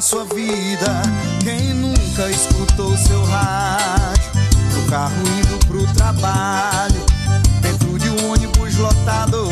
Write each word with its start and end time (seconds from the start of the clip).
sua 0.00 0.24
vida. 0.24 1.02
Quem 1.42 1.74
nunca 1.74 2.30
escutou 2.30 2.96
seu 2.96 3.24
rádio? 3.24 4.30
No 4.74 4.90
carro 4.90 5.14
indo 5.38 5.66
pro 5.66 5.86
trabalho. 5.94 7.04
Dentro 7.60 7.98
de 7.98 8.08
um 8.10 8.30
ônibus 8.32 8.76
lotado. 8.76 9.48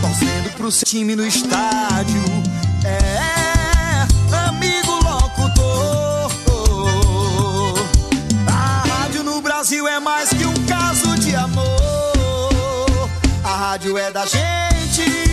Torcendo 0.00 0.52
pro 0.56 0.72
seu 0.72 0.84
time 0.86 1.14
no 1.14 1.26
estádio. 1.26 2.22
É, 2.84 4.06
amigo 4.48 4.92
locutor. 4.92 6.32
A 8.48 8.82
rádio 8.88 9.22
no 9.22 9.40
Brasil 9.40 9.86
é 9.86 10.00
mais 10.00 10.30
que 10.30 10.44
um 10.44 10.54
caso 10.66 11.14
de 11.18 11.36
amor. 11.36 13.10
A 13.44 13.56
rádio 13.56 13.96
é 13.96 14.10
da 14.10 14.26
gente 14.26 15.25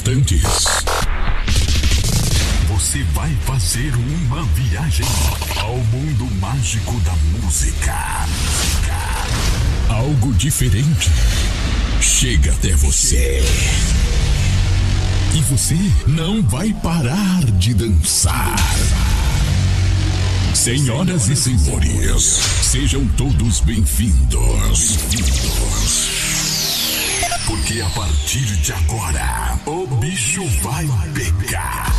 instantes, 0.00 0.42
você 2.68 3.02
vai 3.12 3.30
fazer 3.44 3.92
uma 3.94 4.42
viagem 4.54 5.04
ao 5.58 5.76
mundo 5.76 6.26
mágico 6.40 6.98
da 7.00 7.12
música. 7.12 8.26
Algo 9.90 10.32
diferente 10.32 11.10
chega 12.00 12.50
até 12.50 12.74
você. 12.76 13.42
E 15.34 15.42
você 15.42 15.76
não 16.06 16.42
vai 16.42 16.72
parar 16.82 17.44
de 17.58 17.74
dançar. 17.74 18.56
Senhoras 20.54 21.28
e 21.28 21.36
senhores, 21.36 22.40
sejam 22.62 23.06
todos 23.18 23.60
bem-vindos. 23.60 24.96
Bem-vindos. 25.10 25.69
Porque 27.50 27.80
a 27.80 27.90
partir 27.90 28.46
de 28.58 28.72
agora, 28.72 29.58
o 29.66 29.84
bicho 29.96 30.46
vai 30.62 30.86
pegar. 31.12 31.92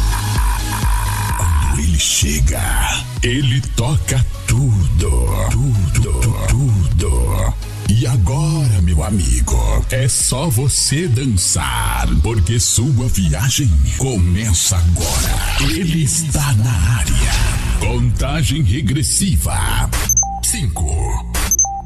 Quando 1.37 1.79
ele 1.81 1.99
chega, 1.99 3.03
ele 3.21 3.59
toca 3.75 4.25
tudo. 4.47 5.11
Tudo, 5.51 6.21
tudo. 6.47 7.53
E 7.89 8.07
agora, 8.07 8.81
meu 8.81 9.03
amigo, 9.03 9.85
é 9.89 10.07
só 10.07 10.49
você 10.49 11.05
dançar, 11.09 12.07
porque 12.23 12.57
sua 12.57 13.09
viagem 13.09 13.69
começa 13.97 14.77
agora. 14.77 15.69
Ele 15.69 16.03
está 16.03 16.53
na 16.53 16.71
área. 16.97 17.33
Contagem 17.81 18.63
regressiva. 18.63 19.89
Cinco, 20.45 21.29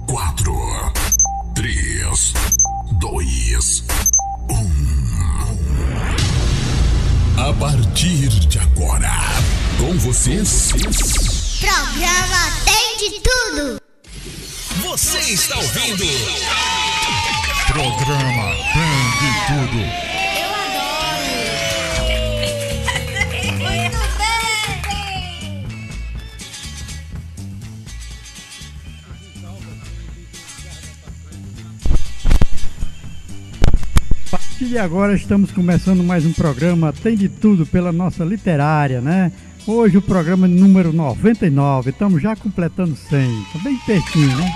quatro, 0.05 0.55
três, 1.55 2.31
dois, 3.09 3.83
um. 4.49 4.65
A 7.39 7.53
partir 7.53 8.29
de 8.29 8.57
agora, 8.59 9.11
com 9.77 9.93
vocês. 9.99 10.69
Programa 11.59 12.51
Tem 12.65 12.97
de 12.97 13.21
Tudo. 13.21 13.79
Você 14.81 15.19
está 15.19 15.55
ouvindo? 15.57 16.05
Programa 17.67 18.55
Tem 18.73 19.11
de 19.19 19.29
Tudo. 19.47 20.14
De 34.75 34.79
agora 34.79 35.15
estamos 35.15 35.51
começando 35.51 36.03
mais 36.03 36.25
um 36.25 36.33
programa 36.33 36.91
Tem 36.91 37.15
de 37.15 37.29
Tudo 37.29 37.65
pela 37.65 37.93
nossa 37.93 38.25
literária, 38.25 38.99
né? 38.99 39.31
Hoje 39.65 39.97
o 39.97 40.01
programa 40.01 40.49
número 40.49 40.91
99, 40.91 41.91
estamos 41.91 42.21
já 42.21 42.35
completando 42.35 42.93
100, 42.93 43.45
tá 43.53 43.59
bem 43.63 43.77
pertinho, 43.85 44.35
né? 44.35 44.51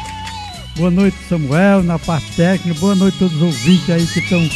Boa 0.76 0.92
noite 0.92 1.16
Samuel, 1.30 1.84
na 1.84 1.98
parte 1.98 2.36
técnica, 2.36 2.78
boa 2.82 2.96
noite 2.96 3.16
a 3.16 3.20
todos 3.20 3.36
os 3.38 3.44
ouvintes 3.44 3.90
aí 3.90 4.06
que 4.06 4.20
estão 4.20 4.50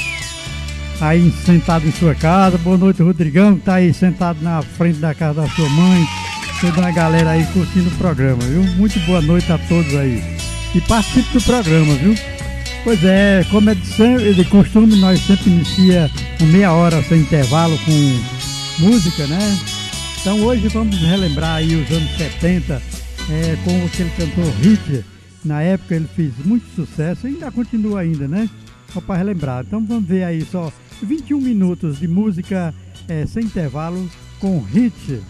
aí 0.99 1.31
sentados 1.45 1.87
em 1.87 1.93
sua 1.93 2.13
casa, 2.13 2.57
boa 2.57 2.77
noite 2.77 3.01
Rodrigão 3.01 3.53
que 3.53 3.61
está 3.61 3.75
aí 3.75 3.93
sentado 3.93 4.43
na 4.43 4.61
frente 4.61 4.99
da 4.99 5.15
casa 5.15 5.43
da 5.43 5.47
sua 5.47 5.69
mãe, 5.69 6.05
toda 6.59 6.85
a 6.85 6.91
galera 6.91 7.29
aí 7.29 7.45
curtindo 7.53 7.87
o 7.87 7.97
programa, 7.97 8.43
viu? 8.43 8.63
Muito 8.75 8.99
boa 9.05 9.21
noite 9.21 9.49
a 9.49 9.57
todos 9.57 9.95
aí. 9.95 10.21
E 10.75 10.81
participe 10.81 11.31
do 11.31 11.41
programa, 11.41 11.93
viu? 11.95 12.32
Pois 12.83 13.01
é, 13.05 13.45
como 13.49 13.69
é 13.69 13.75
de, 13.75 14.33
de 14.33 14.43
costume, 14.45 14.97
nós 14.97 15.21
sempre 15.21 15.49
inicia 15.49 16.11
com 16.37 16.45
meia 16.47 16.73
hora 16.73 17.01
sem 17.03 17.21
intervalo 17.21 17.77
com 17.85 18.83
música, 18.83 19.25
né? 19.25 19.39
Então 20.19 20.41
hoje 20.41 20.67
vamos 20.67 20.97
relembrar 20.97 21.55
aí 21.55 21.75
os 21.75 21.89
anos 21.89 22.11
70 22.17 22.81
é, 23.29 23.57
com 23.63 23.85
aquele 23.85 24.09
cantor 24.09 24.53
Hit. 24.61 25.05
Na 25.45 25.61
época 25.61 25.95
ele 25.95 26.09
fez 26.13 26.33
muito 26.43 26.65
sucesso, 26.75 27.25
ainda 27.25 27.49
continua 27.51 28.01
ainda, 28.01 28.27
né? 28.27 28.49
Só 28.91 28.99
para 28.99 29.15
relembrar. 29.15 29.63
Então 29.65 29.85
vamos 29.85 30.05
ver 30.05 30.25
aí 30.25 30.45
só 30.51 30.69
21 31.01 31.39
minutos 31.39 31.99
de 31.99 32.07
música 32.09 32.73
é, 33.07 33.25
sem 33.25 33.45
intervalo 33.45 34.09
com 34.39 34.59
Hit. 34.59 35.21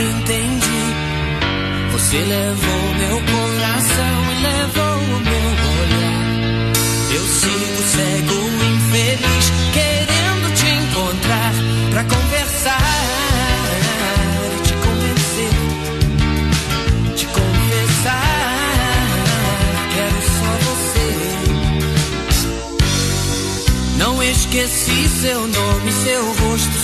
entendi. 0.00 0.82
Você 1.92 2.16
levou 2.18 2.94
meu 2.94 3.20
coração 3.20 4.32
e 4.32 4.34
levou 4.42 4.96
o 4.98 5.20
meu 5.20 5.50
olhar. 5.82 6.72
Eu 7.14 7.24
sigo 7.26 7.82
cego, 7.82 8.38
infeliz, 8.74 9.46
querendo 9.72 10.46
te 10.54 10.66
encontrar 10.66 11.52
pra 11.90 12.04
conversar. 12.04 12.82
te 14.64 14.74
convencer, 14.74 15.54
te 17.16 17.26
confessar. 17.26 18.32
Quero 19.94 20.20
só 20.22 20.50
você. 20.70 21.08
Não 23.98 24.22
Esqueci 24.22 25.08
seu 25.08 25.40
nome, 25.46 25.92
seu 25.92 26.24
rosto, 26.34 26.78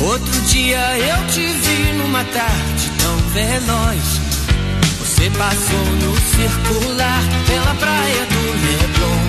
Outro 0.00 0.40
dia 0.42 0.98
eu 0.98 1.26
te 1.26 1.44
vi 1.46 1.92
numa 1.98 2.24
tarde 2.24 2.90
tão 2.98 3.16
veloz. 3.32 4.20
Você 5.00 5.28
passou 5.30 5.86
no 6.02 6.16
circular 6.16 7.22
pela 7.46 7.74
praia 7.74 8.26
do 8.26 8.42
Leblon. 8.64 9.20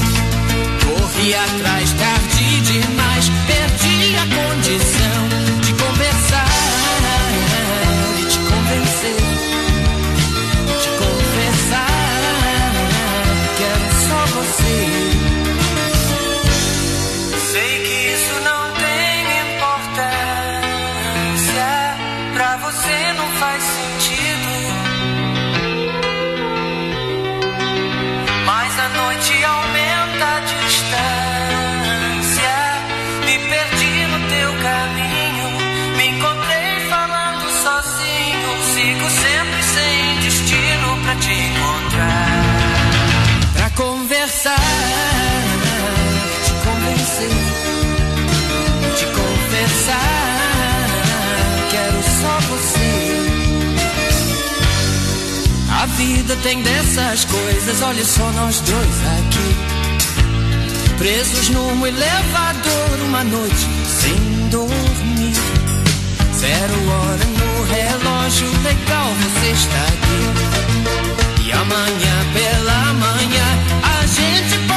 Corri 0.86 1.34
atrás 1.34 1.92
tarde 1.94 2.62
demais, 2.62 3.32
perdi 3.48 4.16
a 4.16 4.26
condição. 4.36 4.99
vida 56.00 56.34
tem 56.44 56.62
dessas 56.64 57.26
coisas, 57.26 57.82
olha 57.82 58.06
só 58.06 58.32
nós 58.32 58.62
dois 58.62 58.98
aqui. 59.20 59.50
Presos 60.98 61.50
num 61.50 61.86
elevador, 61.86 63.00
uma 63.06 63.24
noite 63.26 63.68
sem 63.86 64.16
dormir. 64.50 65.34
Zero 66.38 66.90
hora 66.90 67.26
no 67.26 67.64
relógio, 67.66 68.48
legal, 68.64 69.10
é 69.10 69.16
você 69.24 69.52
está 69.52 69.84
aqui. 69.94 70.24
E 71.44 71.52
amanhã 71.52 72.16
pela 72.34 72.94
manhã 72.94 73.48
a 73.84 74.06
gente 74.06 74.69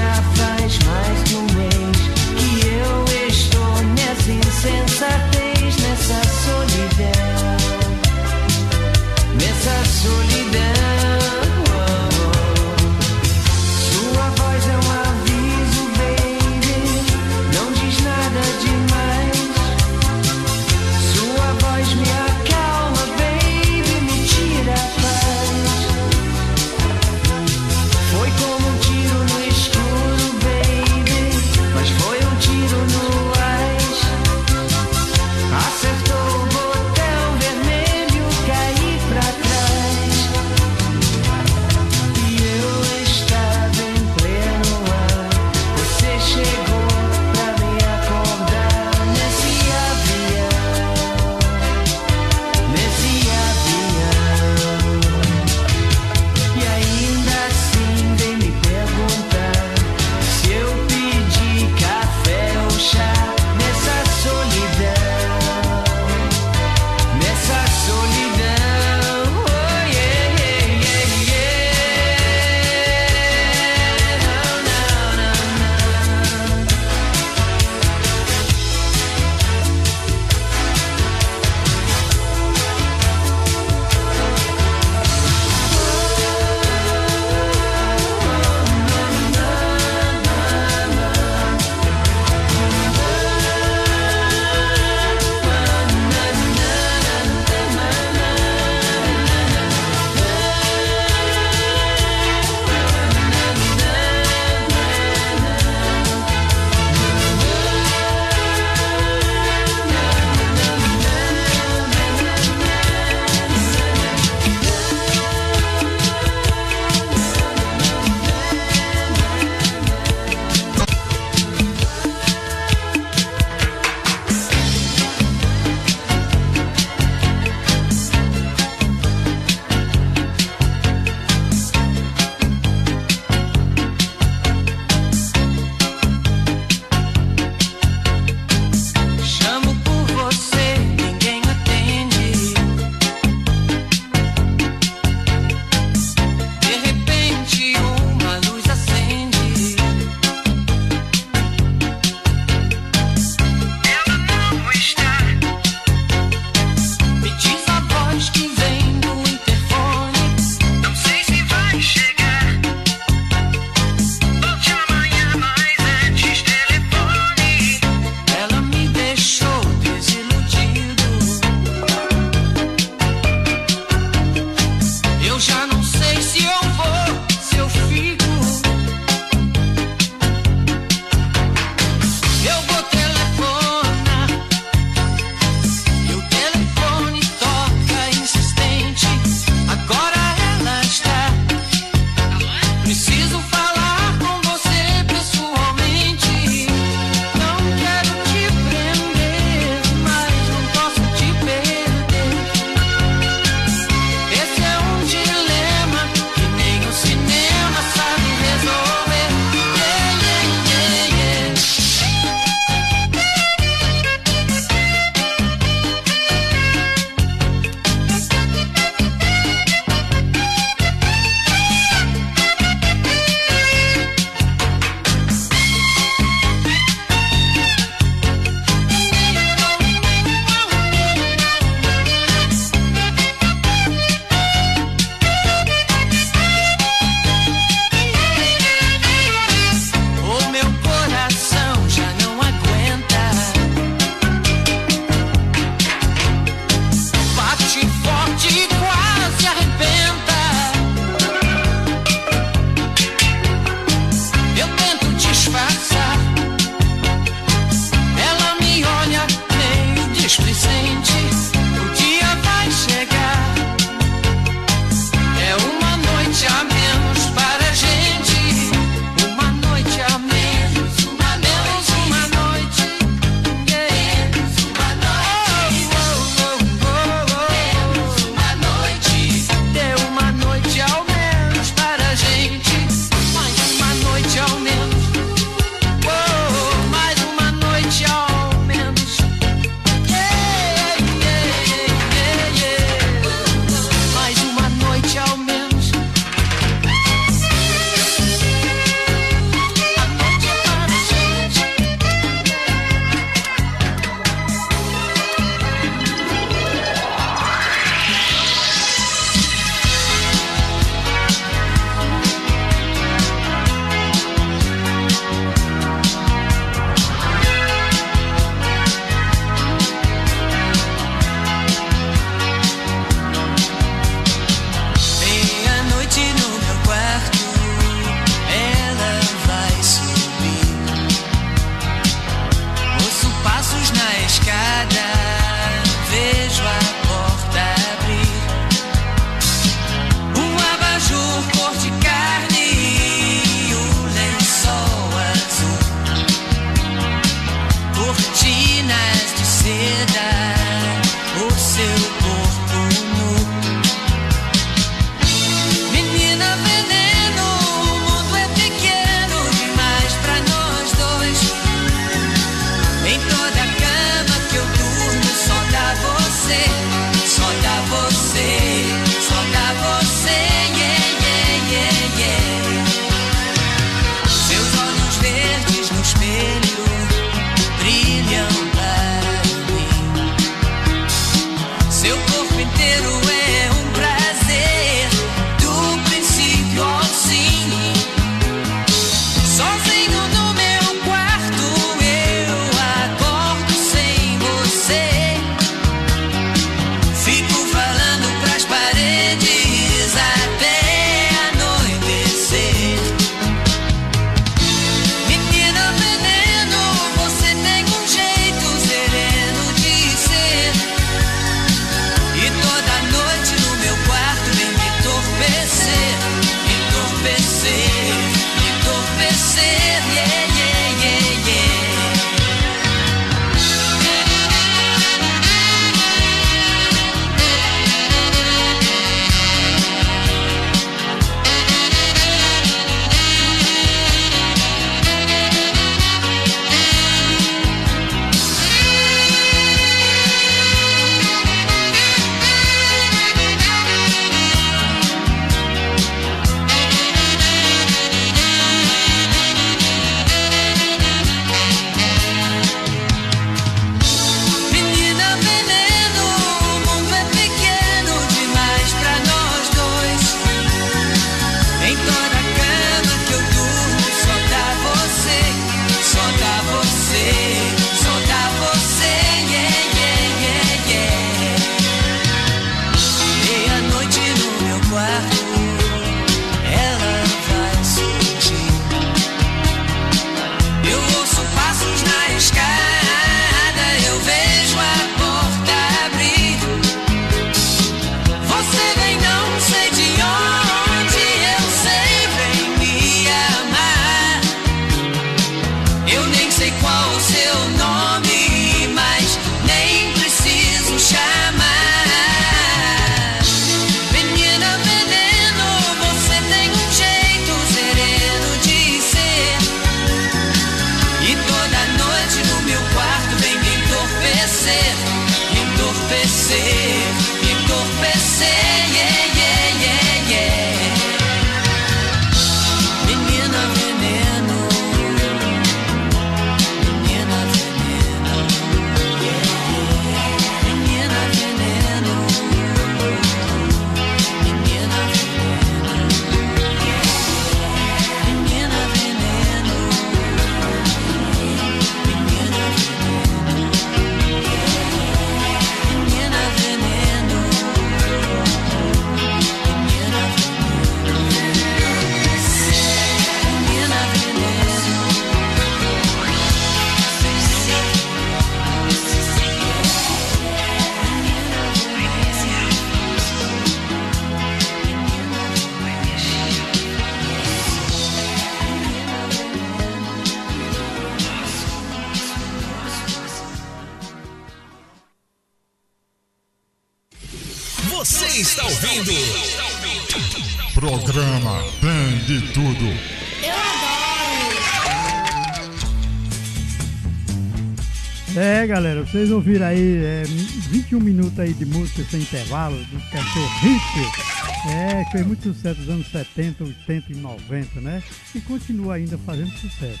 É, 588.36 588.66
galera, 588.66 589.00
vocês 589.02 589.30
ouviram 589.30 589.64
aí 589.66 589.96
é, 590.04 590.24
21 590.24 590.98
minutos 590.98 591.38
aí 591.38 591.54
de 591.54 591.64
música 591.64 592.02
sem 592.10 592.20
intervalo, 592.20 592.76
do 592.76 592.98
cantor 593.10 593.48
Hit. 593.60 594.70
É, 594.70 595.04
fez 595.12 595.24
muito 595.24 595.44
sucesso 595.44 595.78
nos 595.80 595.88
anos 595.88 596.10
70, 596.10 596.64
80 596.64 597.12
e 597.12 597.16
90, 597.16 597.80
né? 597.80 598.02
E 598.34 598.40
continua 598.40 598.96
ainda 598.96 599.16
fazendo 599.18 599.52
sucesso. 599.52 600.00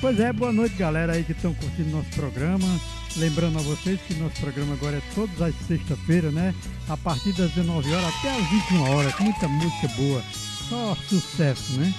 Pois 0.00 0.20
é, 0.20 0.32
boa 0.32 0.52
noite, 0.52 0.76
galera 0.76 1.14
aí 1.14 1.24
que 1.24 1.32
estão 1.32 1.52
curtindo 1.52 1.90
nosso 1.90 2.10
programa. 2.10 2.68
Lembrando 3.16 3.58
a 3.58 3.62
vocês 3.62 4.00
que 4.02 4.14
nosso 4.14 4.40
programa 4.40 4.74
agora 4.74 4.98
é 4.98 5.02
todas 5.16 5.42
as 5.42 5.54
sexta-feiras, 5.66 6.32
né? 6.32 6.54
A 6.88 6.96
partir 6.96 7.32
das 7.32 7.50
19 7.50 7.92
horas 7.92 8.14
até 8.16 8.30
as 8.30 8.48
21 8.48 8.82
horas, 8.90 9.14
com 9.16 9.24
muita 9.24 9.48
música 9.48 9.88
boa. 9.96 10.22
Só 10.68 10.96
sucesso, 11.08 11.72
né? 11.80 11.92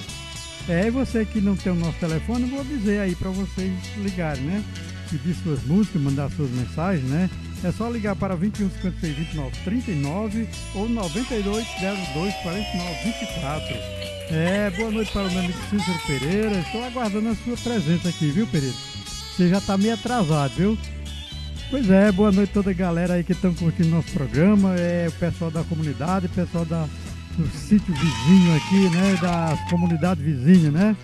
É, 0.69 0.87
e 0.87 0.91
você 0.91 1.25
que 1.25 1.41
não 1.41 1.57
tem 1.57 1.73
o 1.73 1.75
nosso 1.75 1.97
telefone, 1.99 2.45
vou 2.45 2.63
dizer 2.63 3.01
aí 3.01 3.15
para 3.15 3.31
vocês 3.31 3.73
ligarem, 3.97 4.43
né? 4.43 4.63
Pedir 5.11 5.35
suas 5.43 5.61
músicas, 5.65 6.01
mandar 6.01 6.31
suas 6.31 6.49
mensagens, 6.51 7.03
né? 7.03 7.29
É 7.65 7.71
só 7.71 7.89
ligar 7.89 8.15
para 8.15 8.33
21 8.33 8.69
56 8.69 9.17
29 9.17 9.51
39 9.65 10.47
ou 10.73 10.87
92 10.87 11.67
02 12.13 12.33
49 12.35 13.03
24. 13.03 13.75
É, 14.29 14.71
boa 14.77 14.89
noite 14.89 15.11
para 15.11 15.27
o 15.27 15.31
meu 15.31 15.39
amigo 15.39 15.59
Cícero 15.69 15.99
Pereira. 16.07 16.59
Estou 16.59 16.81
aguardando 16.85 17.27
a 17.27 17.35
sua 17.35 17.57
presença 17.57 18.07
aqui, 18.07 18.31
viu, 18.31 18.47
Pereira? 18.47 18.73
Você 19.35 19.49
já 19.49 19.57
está 19.57 19.77
meio 19.77 19.95
atrasado, 19.95 20.53
viu? 20.55 20.77
Pois 21.69 21.89
é, 21.89 22.09
boa 22.11 22.31
noite 22.31 22.51
a 22.51 22.53
toda 22.53 22.71
a 22.71 22.73
galera 22.73 23.15
aí 23.15 23.23
que 23.23 23.33
estão 23.33 23.53
curtindo 23.53 23.89
nosso 23.89 24.11
programa, 24.11 24.75
é 24.75 25.07
o 25.09 25.11
pessoal 25.11 25.51
da 25.51 25.63
comunidade, 25.63 26.27
o 26.27 26.29
pessoal 26.29 26.63
da, 26.63 26.87
do 27.37 27.47
sítio 27.49 27.93
vizinho 27.93 28.55
aqui, 28.55 28.89
né? 28.89 29.17
Das 29.21 29.69
comunidades 29.69 30.23
vizinhas, 30.23 30.71
né? 30.71 30.95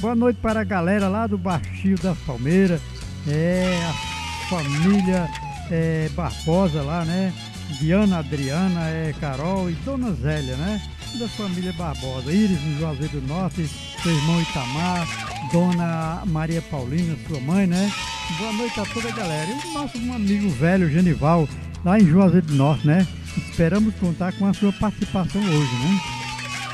Boa 0.00 0.14
noite 0.14 0.40
para 0.40 0.60
a 0.60 0.64
galera 0.64 1.08
lá 1.08 1.26
do 1.26 1.38
Baixio 1.38 1.96
das 1.98 2.18
Palmeiras, 2.18 2.80
é 3.28 3.80
a 3.84 4.48
família 4.48 5.28
é, 5.70 6.08
Barbosa 6.14 6.82
lá, 6.82 7.04
né? 7.04 7.32
Diana, 7.80 8.18
Adriana, 8.18 8.88
é, 8.88 9.14
Carol 9.20 9.70
e 9.70 9.72
Dona 9.84 10.12
Zélia, 10.12 10.56
né? 10.56 10.80
Da 11.18 11.28
família 11.28 11.72
Barbosa. 11.72 12.32
Iris 12.32 12.60
no 12.62 12.78
Juazeiro 12.78 13.20
do 13.20 13.26
Norte, 13.26 13.66
seu 14.02 14.12
irmão 14.12 14.40
Itamar, 14.40 15.06
Dona 15.52 16.22
Maria 16.26 16.62
Paulina, 16.62 17.16
sua 17.26 17.40
mãe, 17.40 17.66
né? 17.66 17.90
Boa 18.38 18.52
noite 18.52 18.80
a 18.80 18.84
toda 18.86 19.08
a 19.08 19.12
galera. 19.12 19.50
E 19.50 19.68
o 19.68 19.72
nosso 19.72 19.98
amigo 19.98 20.48
velho 20.50 20.90
Genival, 20.90 21.48
lá 21.84 21.98
em 21.98 22.06
Juazeiro 22.06 22.46
do 22.46 22.54
Norte, 22.54 22.86
né? 22.86 23.06
Esperamos 23.36 23.94
contar 23.96 24.32
com 24.32 24.46
a 24.46 24.54
sua 24.54 24.72
participação 24.72 25.40
hoje, 25.40 25.74
né? 25.76 26.00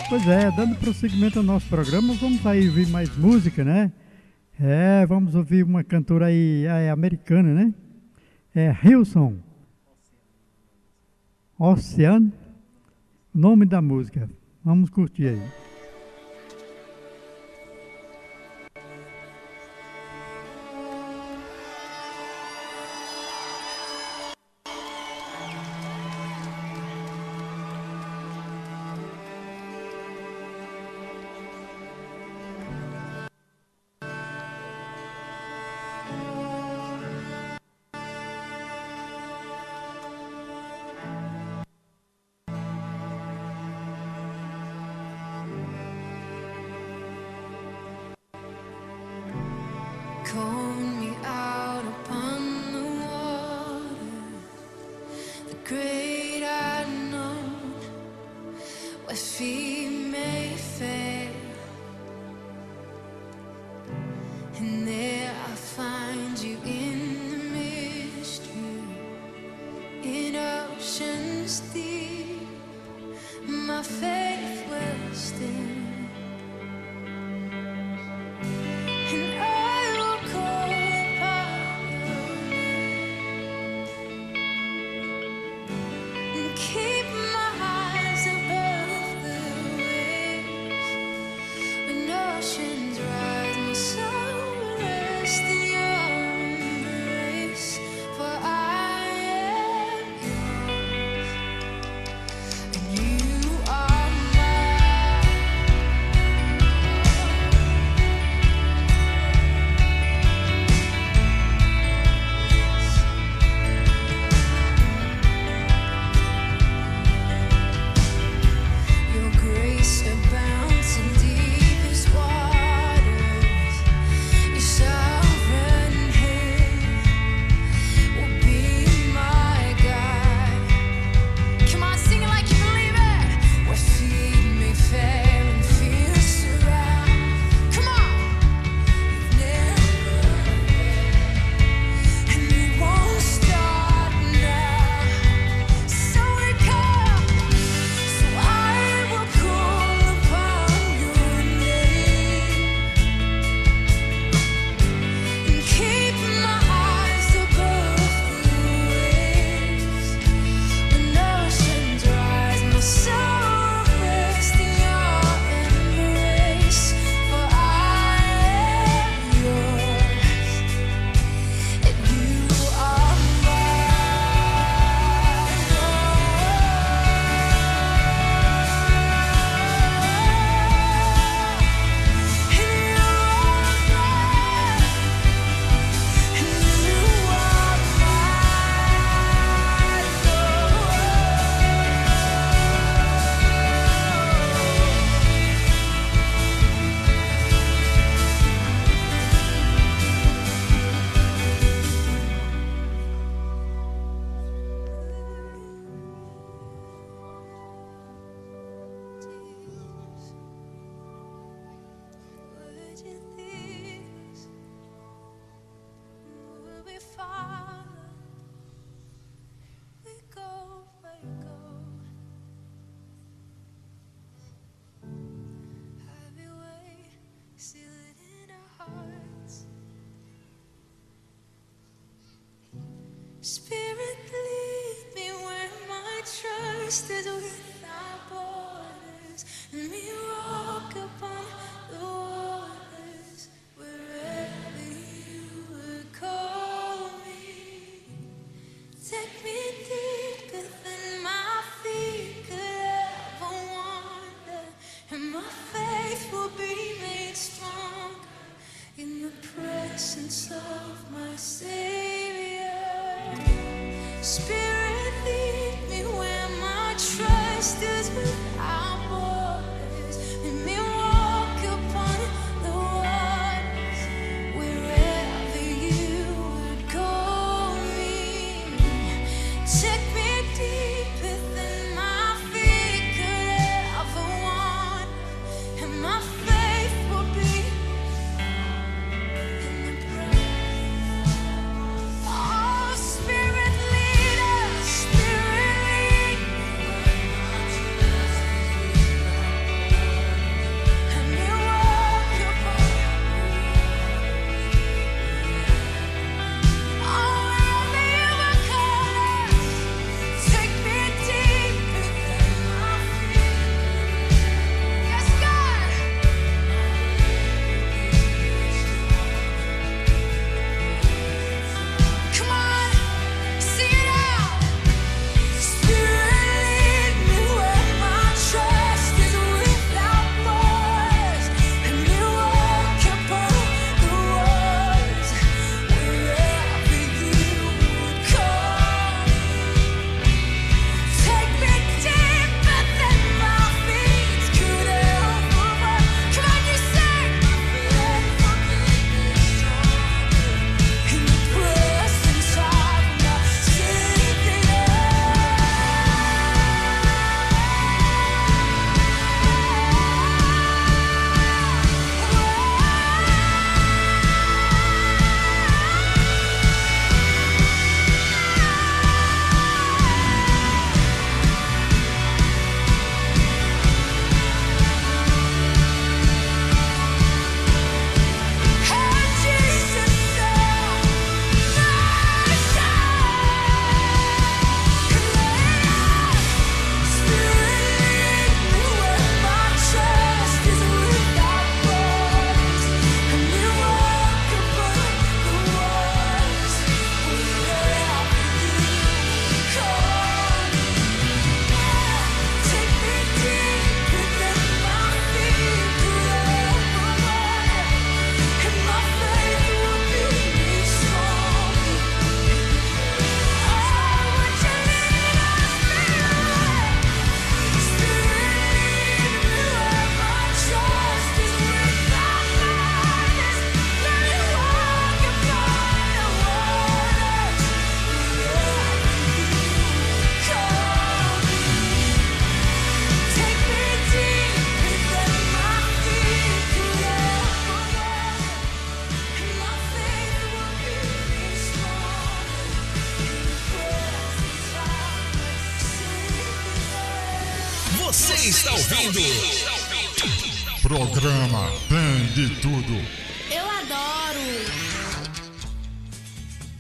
Pois 0.09 0.27
é, 0.27 0.51
dando 0.51 0.75
prosseguimento 0.77 1.39
ao 1.39 1.45
nosso 1.45 1.67
programa, 1.67 2.15
vamos 2.15 2.45
aí 2.47 2.67
ouvir 2.67 2.89
mais 2.89 3.15
música, 3.17 3.63
né? 3.63 3.93
É, 4.61 5.07
vamos 5.07 5.37
ouvir 5.37 5.63
uma 5.63 5.85
cantora 5.85 6.27
aí 6.27 6.65
é, 6.65 6.91
americana, 6.91 7.55
né? 7.55 7.73
É 8.53 8.77
Hilson. 8.85 9.37
Oceano. 11.57 12.33
Nome 13.33 13.65
da 13.67 13.81
música. 13.81 14.29
Vamos 14.65 14.91
curtir 14.91 15.29
aí. 15.29 15.68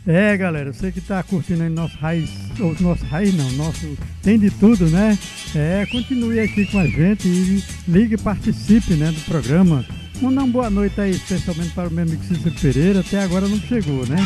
É, 0.08 0.34
galera, 0.38 0.72
você 0.72 0.90
que 0.90 1.02
tá 1.02 1.22
curtindo 1.22 1.62
aí 1.62 1.68
nosso 1.68 1.94
raiz, 1.98 2.30
ou 2.58 2.74
nosso 2.80 3.04
raiz 3.04 3.34
não, 3.34 3.52
nosso 3.52 3.94
tem 4.22 4.38
de 4.38 4.50
tudo, 4.50 4.88
né? 4.88 5.18
É, 5.54 5.84
continue 5.84 6.40
aqui 6.40 6.64
com 6.64 6.78
a 6.78 6.86
gente 6.86 7.28
e 7.28 7.62
ligue 7.86 8.14
e 8.14 8.16
participe, 8.16 8.94
né, 8.94 9.12
do 9.12 9.20
programa. 9.26 9.84
Mandar 10.22 10.44
uma 10.44 10.50
boa 10.50 10.70
noite 10.70 10.98
aí, 10.98 11.10
especialmente 11.10 11.74
para 11.74 11.88
o 11.88 11.92
meu 11.92 12.04
amigo 12.04 12.24
Cícero 12.24 12.54
Pereira, 12.58 13.00
até 13.00 13.22
agora 13.22 13.46
não 13.46 13.60
chegou, 13.60 14.06
né? 14.06 14.16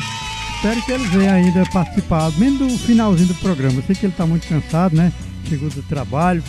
Espero 0.54 0.82
que 0.82 0.92
ele 0.92 1.08
venha 1.08 1.32
ainda 1.32 1.66
participar, 1.72 2.30
mesmo 2.38 2.58
do 2.58 2.78
finalzinho 2.78 3.26
do 3.26 3.34
programa. 3.34 3.80
Eu 3.80 3.82
sei 3.82 3.96
que 3.96 4.06
ele 4.06 4.14
tá 4.16 4.24
muito 4.24 4.46
cansado, 4.46 4.94
né? 4.94 5.12
Chegou 5.48 5.68
do 5.68 5.82
trabalho. 5.82 6.44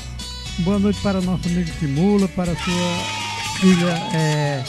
Boa 0.59 0.77
noite 0.77 1.01
para 1.01 1.19
nosso 1.21 1.49
amigo 1.49 1.71
Simula, 1.79 2.27
para 2.27 2.51
a 2.51 2.55
sua 2.55 3.59
filha 3.59 3.89
é, 4.15 4.63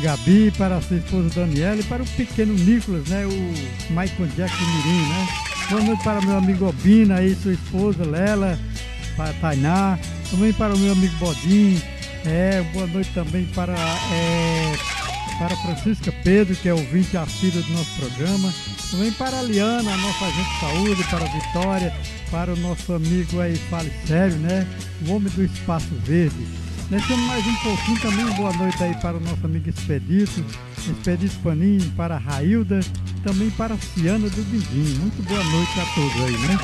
Gabi, 0.00 0.52
para 0.58 0.76
a 0.76 0.82
sua 0.82 0.98
esposa 0.98 1.30
Daniela 1.34 1.80
e 1.80 1.84
para 1.84 2.02
o 2.02 2.06
pequeno 2.06 2.52
Nicolas, 2.52 3.06
né? 3.08 3.26
O 3.26 3.90
Michael 3.90 4.28
Jackson 4.36 4.64
Mirim, 4.64 5.08
né? 5.08 5.28
Boa 5.70 5.82
noite 5.82 6.04
para 6.04 6.20
meu 6.20 6.36
amigo 6.36 6.68
Obina 6.68 7.22
e 7.22 7.34
sua 7.34 7.52
esposa 7.52 8.04
Lela, 8.04 8.58
para 9.16 9.32
Tainá, 9.34 9.98
também 10.30 10.52
para 10.52 10.74
o 10.74 10.78
meu 10.78 10.92
amigo 10.92 11.16
Bodinho, 11.16 11.82
é, 12.24 12.62
boa 12.72 12.86
noite 12.86 13.10
também 13.14 13.46
para, 13.46 13.72
é, 13.72 14.72
para 15.38 15.56
Francisca 15.56 16.12
Pedro, 16.22 16.54
que 16.54 16.68
é 16.68 16.74
ouvinte 16.74 17.16
assíduo 17.16 17.62
do 17.62 17.72
nosso 17.72 17.90
programa, 17.98 18.52
também 18.90 19.10
para 19.12 19.38
a 19.38 19.42
Liana, 19.42 19.92
a 19.92 19.96
nossa 19.96 20.26
agente 20.26 20.54
de 20.54 20.60
saúde, 20.60 21.04
para 21.04 21.24
a 21.24 21.28
Vitória, 21.28 21.94
para 22.30 22.52
o 22.52 22.56
nosso 22.56 22.92
amigo 22.92 23.40
aí, 23.40 23.56
fale 23.70 23.90
sério, 24.06 24.36
né? 24.36 24.66
O 25.06 25.12
homem 25.12 25.32
do 25.32 25.42
espaço 25.42 25.88
verde. 26.04 26.65
Deixando 26.88 27.22
mais 27.22 27.44
um 27.44 27.54
pouquinho 27.56 28.00
também, 28.00 28.24
boa 28.36 28.52
noite 28.52 28.80
aí 28.80 28.94
para 29.00 29.16
o 29.16 29.20
nosso 29.20 29.44
amigo 29.44 29.68
Expedito, 29.68 30.44
Expedito 30.78 31.36
Paninho, 31.40 31.90
para 31.96 32.14
a 32.14 32.18
Railda, 32.18 32.78
também 33.24 33.50
para 33.50 33.74
a 33.74 33.78
Ciana 33.78 34.28
do 34.28 34.44
Dindim. 34.44 34.98
Muito 35.00 35.20
boa 35.24 35.42
noite 35.42 35.80
a 35.80 35.84
todos 35.96 36.22
aí, 36.22 36.38
né? 36.46 36.58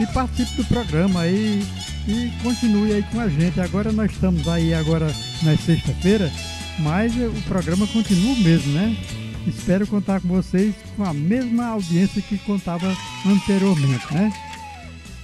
E 0.00 0.06
participe 0.08 0.56
do 0.56 0.64
programa 0.64 1.20
aí 1.20 1.64
e 2.08 2.32
continue 2.42 2.92
aí 2.92 3.04
com 3.04 3.20
a 3.20 3.28
gente. 3.28 3.60
Agora 3.60 3.92
nós 3.92 4.10
estamos 4.10 4.48
aí 4.48 4.74
agora 4.74 5.06
na 5.44 5.56
sexta-feira, 5.56 6.28
mas 6.80 7.14
o 7.14 7.42
programa 7.42 7.86
continua 7.86 8.34
mesmo, 8.40 8.72
né? 8.72 8.96
Espero 9.46 9.86
contar 9.86 10.20
com 10.20 10.28
vocês 10.28 10.74
com 10.96 11.04
a 11.04 11.14
mesma 11.14 11.66
audiência 11.66 12.20
que 12.20 12.36
contava 12.38 12.96
anteriormente, 13.24 14.12
né? 14.12 14.32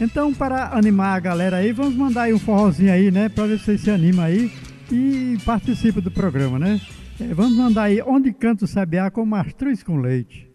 Então, 0.01 0.33
para 0.33 0.77
animar 0.77 1.17
a 1.17 1.21
galera 1.21 1.57
aí, 1.57 1.73
vamos 1.73 1.95
mandar 1.95 2.23
aí 2.23 2.35
um 2.35 2.39
forrozinho 2.39 2.93
aí, 2.93 3.11
né? 3.11 3.29
Para 3.29 3.47
ver 3.47 3.59
se 3.59 3.65
vocês 3.65 3.81
se 3.81 3.91
animam 3.91 4.25
aí 4.25 4.51
e 4.91 5.37
participam 5.45 6.01
do 6.01 6.11
programa, 6.11 6.59
né? 6.59 6.81
É, 7.21 7.35
vamos 7.35 7.57
mandar 7.57 7.85
aí 7.85 8.01
Onde 8.03 8.33
Canto 8.33 8.65
o 8.65 8.69
Sabiá 8.69 9.11
com 9.11 9.27
Mastruz 9.27 9.83
com 9.83 9.97
Leite. 9.97 10.48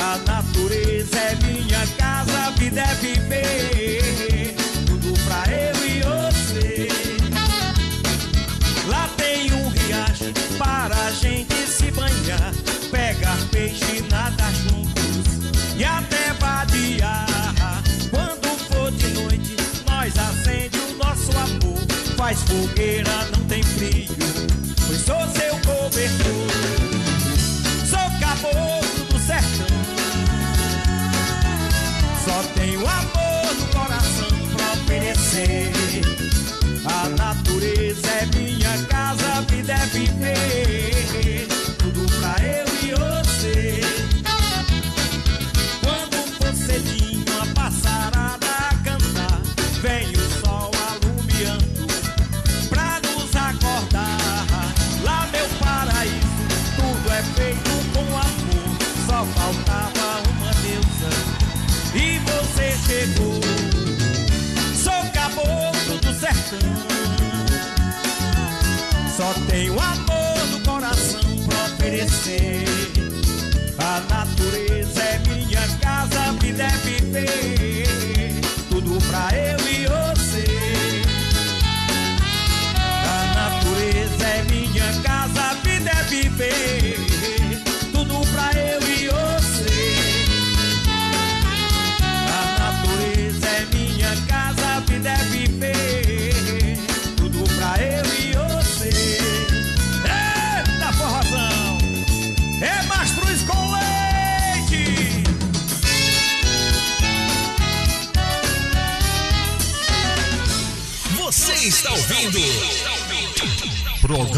A 0.00 0.16
natureza 0.26 1.18
é 1.18 1.34
minha 1.44 1.86
casa, 1.98 2.46
a 2.46 2.50
vida 2.50 2.80
é 2.80 2.94
viver. 2.94 4.54
Tudo 4.86 5.12
pra 5.24 5.44
eu 5.52 5.74
e 5.86 6.00
você. 6.02 6.88
Lá 8.86 9.08
tem 9.16 9.52
um 9.52 9.68
riacho 9.68 10.32
para 10.56 10.96
a 10.96 11.10
gente 11.10 11.54
se 11.66 11.90
banhar. 11.90 12.52
Pegar 12.90 13.36
peixe, 13.50 14.02
nadar 14.10 14.52
juntos 14.54 15.52
e 15.76 15.84
até 15.84 16.32
vadiar. 16.34 17.26
Quando 18.10 18.48
for 18.68 18.90
de 18.92 19.08
noite, 19.08 19.56
nós 19.86 20.14
acende 20.16 20.78
o 20.78 20.96
nosso 20.96 21.30
amor. 21.36 21.78
Faz 22.16 22.40
fogueira, 22.42 23.28
não 23.36 23.47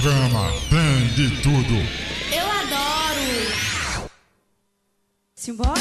Programa 0.01 0.51
Tem 0.71 1.09
de 1.09 1.43
Tudo. 1.43 1.75
Eu 2.33 2.51
adoro. 2.51 3.61
Simbora! 5.35 5.75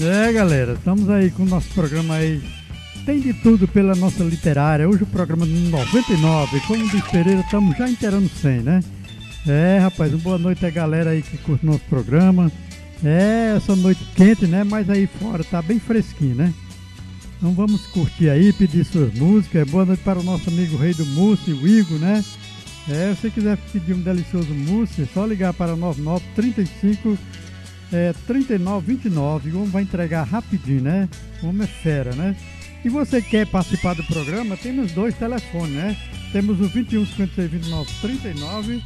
É, 0.00 0.32
galera, 0.32 0.72
estamos 0.72 1.10
aí 1.10 1.30
com 1.30 1.42
o 1.42 1.46
nosso 1.46 1.68
programa 1.74 2.14
aí. 2.14 2.42
Tem 3.04 3.20
de 3.20 3.34
tudo 3.34 3.68
pela 3.68 3.94
nossa 3.94 4.24
literária. 4.24 4.88
Hoje 4.88 5.02
o 5.02 5.06
programa 5.06 5.44
número 5.44 5.72
99. 5.72 6.58
Como 6.60 6.88
diz 6.88 7.04
Pereira, 7.08 7.42
estamos 7.42 7.76
já 7.76 7.86
inteirando 7.86 8.30
100, 8.30 8.60
né? 8.60 8.80
É, 9.46 9.78
rapaz, 9.78 10.10
uma 10.14 10.22
boa 10.22 10.38
noite 10.38 10.64
a 10.64 10.70
galera 10.70 11.10
aí 11.10 11.20
que 11.20 11.36
curte 11.36 11.66
nosso 11.66 11.84
programa. 11.90 12.50
É, 13.04 13.52
essa 13.58 13.76
noite 13.76 14.02
quente, 14.16 14.46
né? 14.46 14.64
Mas 14.64 14.88
aí 14.88 15.06
fora 15.06 15.44
tá 15.44 15.60
bem 15.60 15.78
fresquinho, 15.78 16.36
né? 16.36 16.54
Então 17.42 17.52
vamos 17.54 17.88
curtir 17.88 18.30
aí, 18.30 18.52
pedir 18.52 18.84
suas 18.84 19.12
músicas. 19.14 19.68
Boa 19.68 19.84
noite 19.84 20.00
para 20.04 20.20
o 20.20 20.22
nosso 20.22 20.48
amigo 20.48 20.76
Rei 20.76 20.94
do 20.94 21.04
Mousse, 21.06 21.52
o 21.52 21.66
Igor, 21.66 21.98
né? 21.98 22.24
É, 22.88 23.12
se 23.16 23.22
você 23.22 23.30
quiser 23.30 23.58
pedir 23.72 23.94
um 23.94 24.00
delicioso 24.00 24.54
mousse, 24.54 25.02
é 25.02 25.06
só 25.12 25.26
ligar 25.26 25.52
para 25.52 25.74
9935 25.74 27.18
é, 27.92 28.14
3929. 28.28 29.50
O 29.50 29.56
homem 29.56 29.70
vai 29.70 29.82
entregar 29.82 30.22
rapidinho, 30.22 30.82
né? 30.82 31.08
O 31.42 31.48
homem 31.48 31.64
é 31.64 31.66
fera, 31.66 32.14
né? 32.14 32.36
E 32.84 32.88
você 32.88 33.20
quer 33.20 33.44
participar 33.48 33.96
do 33.96 34.04
programa, 34.04 34.56
temos 34.56 34.92
dois 34.92 35.12
telefones, 35.16 35.74
né? 35.74 35.96
Temos 36.30 36.60
o 36.60 36.68
21 36.68 37.04
56 37.04 37.50
29 37.50 37.90
39 38.02 38.82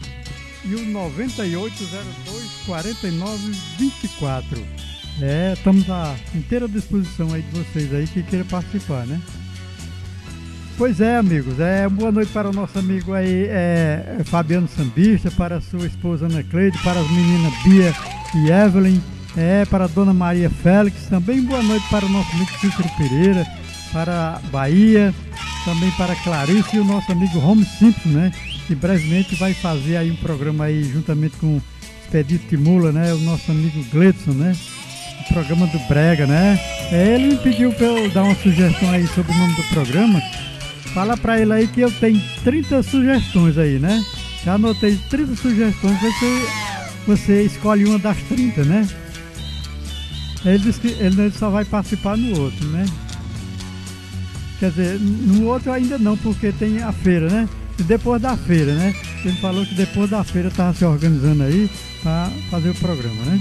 e 0.65 0.75
o 0.75 0.87
9802 0.87 2.65
49 2.65 3.53
24. 3.79 4.96
É, 5.21 5.55
estamos 5.55 5.89
à 5.89 6.15
inteira 6.35 6.69
disposição 6.69 7.33
aí 7.33 7.43
de 7.43 7.59
vocês 7.59 7.93
aí 7.95 8.07
que 8.07 8.23
queiram 8.23 8.47
participar, 8.47 9.07
né? 9.07 9.21
Pois 10.77 11.01
é, 11.01 11.17
amigos. 11.17 11.59
É, 11.59 11.89
boa 11.89 12.13
noite 12.13 12.31
para 12.33 12.51
o 12.51 12.53
nosso 12.53 12.79
amigo 12.79 13.15
aí, 13.15 13.47
é, 13.49 14.19
Fabiano 14.27 14.69
Sambista, 14.69 15.31
para 15.31 15.59
sua 15.61 15.87
esposa 15.87 16.27
Ana 16.27 16.43
Cleide, 16.43 16.77
para 16.83 17.01
as 17.01 17.11
meninas 17.11 17.53
Bia 17.63 17.95
e 18.35 18.51
Evelyn, 18.51 19.01
é, 19.39 19.65
para 19.65 19.85
a 19.85 19.89
dona 19.89 20.13
Maria 20.13 20.51
Félix, 20.51 21.07
também 21.09 21.43
boa 21.43 21.63
noite 21.63 21.89
para 21.89 22.05
o 22.05 22.09
nosso 22.11 22.31
amigo 22.37 22.51
Cícero 22.61 22.89
Pereira, 22.99 23.47
para 23.91 24.39
Bahia, 24.53 25.15
também 25.65 25.91
para 25.93 26.15
Clarice 26.17 26.77
e 26.77 26.81
o 26.81 26.85
nosso 26.85 27.11
amigo 27.11 27.39
Home 27.39 27.65
Simpson, 27.65 28.11
né? 28.11 28.33
Que 28.67 28.75
brevemente 28.75 29.35
vai 29.37 29.55
fazer 29.55 29.97
aí 29.97 30.11
um 30.11 30.17
programa 30.17 30.65
aí 30.65 30.85
juntamente 30.85 31.39
com 31.39 31.57
o 31.57 31.63
Expedito 32.05 32.49
Timula, 32.49 32.93
né? 32.93 33.15
O 33.15 33.19
nosso 33.19 33.51
amigo 33.51 33.83
Gledson, 33.91 34.33
né? 34.33 34.55
Programa 35.29 35.67
do 35.67 35.79
Brega, 35.81 36.27
né? 36.27 36.59
Ele 36.91 37.29
me 37.29 37.37
pediu 37.39 37.73
para 37.73 37.87
eu 37.87 38.11
dar 38.11 38.25
uma 38.25 38.35
sugestão 38.37 38.91
aí 38.91 39.07
sobre 39.09 39.33
o 39.33 39.39
nome 39.39 39.55
do 39.55 39.63
programa. 39.65 40.23
Fala 40.95 41.17
pra 41.17 41.41
ele 41.41 41.53
aí 41.53 41.67
que 41.67 41.81
eu 41.81 41.91
tenho 41.91 42.21
30 42.43 42.83
sugestões 42.83 43.59
aí, 43.59 43.79
né? 43.79 44.03
Já 44.45 44.55
anotei 44.55 44.97
30 45.11 45.37
sugestões, 45.37 46.01
você, 46.01 46.49
você 47.07 47.43
escolhe 47.43 47.85
uma 47.85 47.99
das 47.99 48.17
30, 48.23 48.65
né? 48.65 48.89
Ele 50.45 50.59
disse 50.59 50.81
que 50.81 50.89
ele 50.89 51.31
só 51.33 51.51
vai 51.51 51.65
participar 51.65 52.17
no 52.17 52.41
outro, 52.41 52.67
né? 52.69 52.87
Quer 54.59 54.71
dizer, 54.71 55.01
no 55.01 55.47
outro 55.47 55.73
ainda 55.73 55.99
não, 55.99 56.17
porque 56.17 56.53
tem 56.53 56.83
a 56.83 56.93
feira, 56.93 57.29
né? 57.29 57.49
E 57.79 57.83
depois 57.83 58.23
da 58.23 58.37
feira, 58.37 58.75
né? 58.75 58.95
Ele 59.25 59.37
falou 59.37 59.67
que 59.67 59.75
depois 59.75 60.09
da 60.09 60.25
feira 60.25 60.51
tava 60.51 60.73
se 60.73 60.85
organizando 60.85 61.43
aí 61.43 61.69
pra 62.03 62.31
fazer 62.51 62.71
o 62.71 62.75
programa, 62.75 63.23
né? 63.25 63.41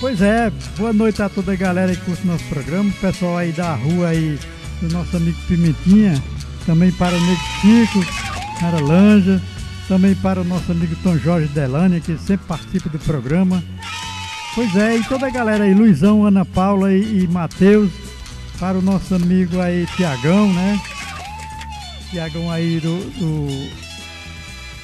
Pois 0.00 0.20
é, 0.22 0.50
boa 0.78 0.92
noite 0.92 1.20
a 1.22 1.28
toda 1.28 1.52
a 1.52 1.56
galera 1.56 1.94
que 1.94 2.02
curte 2.04 2.26
nosso 2.26 2.44
programa, 2.44 2.88
o 2.88 2.92
pessoal 2.94 3.36
aí 3.36 3.52
da 3.52 3.74
rua 3.74 4.08
aí, 4.08 4.38
do 4.80 4.88
nosso 4.92 5.14
amigo 5.16 5.36
Pimentinha, 5.46 6.20
também 6.64 6.90
para 6.92 7.14
o 7.14 7.20
Nego 7.20 7.40
Chico, 7.60 8.04
para 8.58 8.80
Lanja, 8.80 9.42
também 9.88 10.14
para 10.14 10.40
o 10.40 10.44
nosso 10.44 10.72
amigo 10.72 10.96
Tom 11.02 11.18
Jorge 11.18 11.48
Delane, 11.48 12.00
que 12.00 12.16
sempre 12.16 12.46
participa 12.46 12.88
do 12.88 12.98
programa. 13.00 13.62
Pois 14.54 14.74
é, 14.74 14.96
e 14.96 15.04
toda 15.04 15.26
a 15.26 15.30
galera 15.30 15.64
aí, 15.64 15.74
Luizão, 15.74 16.24
Ana 16.24 16.46
Paula 16.46 16.92
e, 16.94 17.24
e 17.24 17.28
Matheus, 17.28 17.90
para 18.58 18.78
o 18.78 18.82
nosso 18.82 19.14
amigo 19.14 19.60
aí, 19.60 19.86
Tiagão, 19.96 20.50
né? 20.52 20.80
Tiagão 22.10 22.50
aí 22.50 22.80
do, 22.80 22.96
do- 23.18 23.70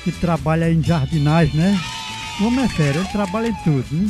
que 0.05 0.13
trabalha 0.13 0.71
em 0.71 0.83
jardinagem, 0.83 1.55
né? 1.57 1.81
O 2.39 2.45
homem 2.49 2.67
é 2.67 2.69
fera, 2.69 2.99
ele 2.99 3.09
trabalha 3.09 3.49
em 3.49 3.55
tudo, 3.65 3.87
né? 3.93 4.09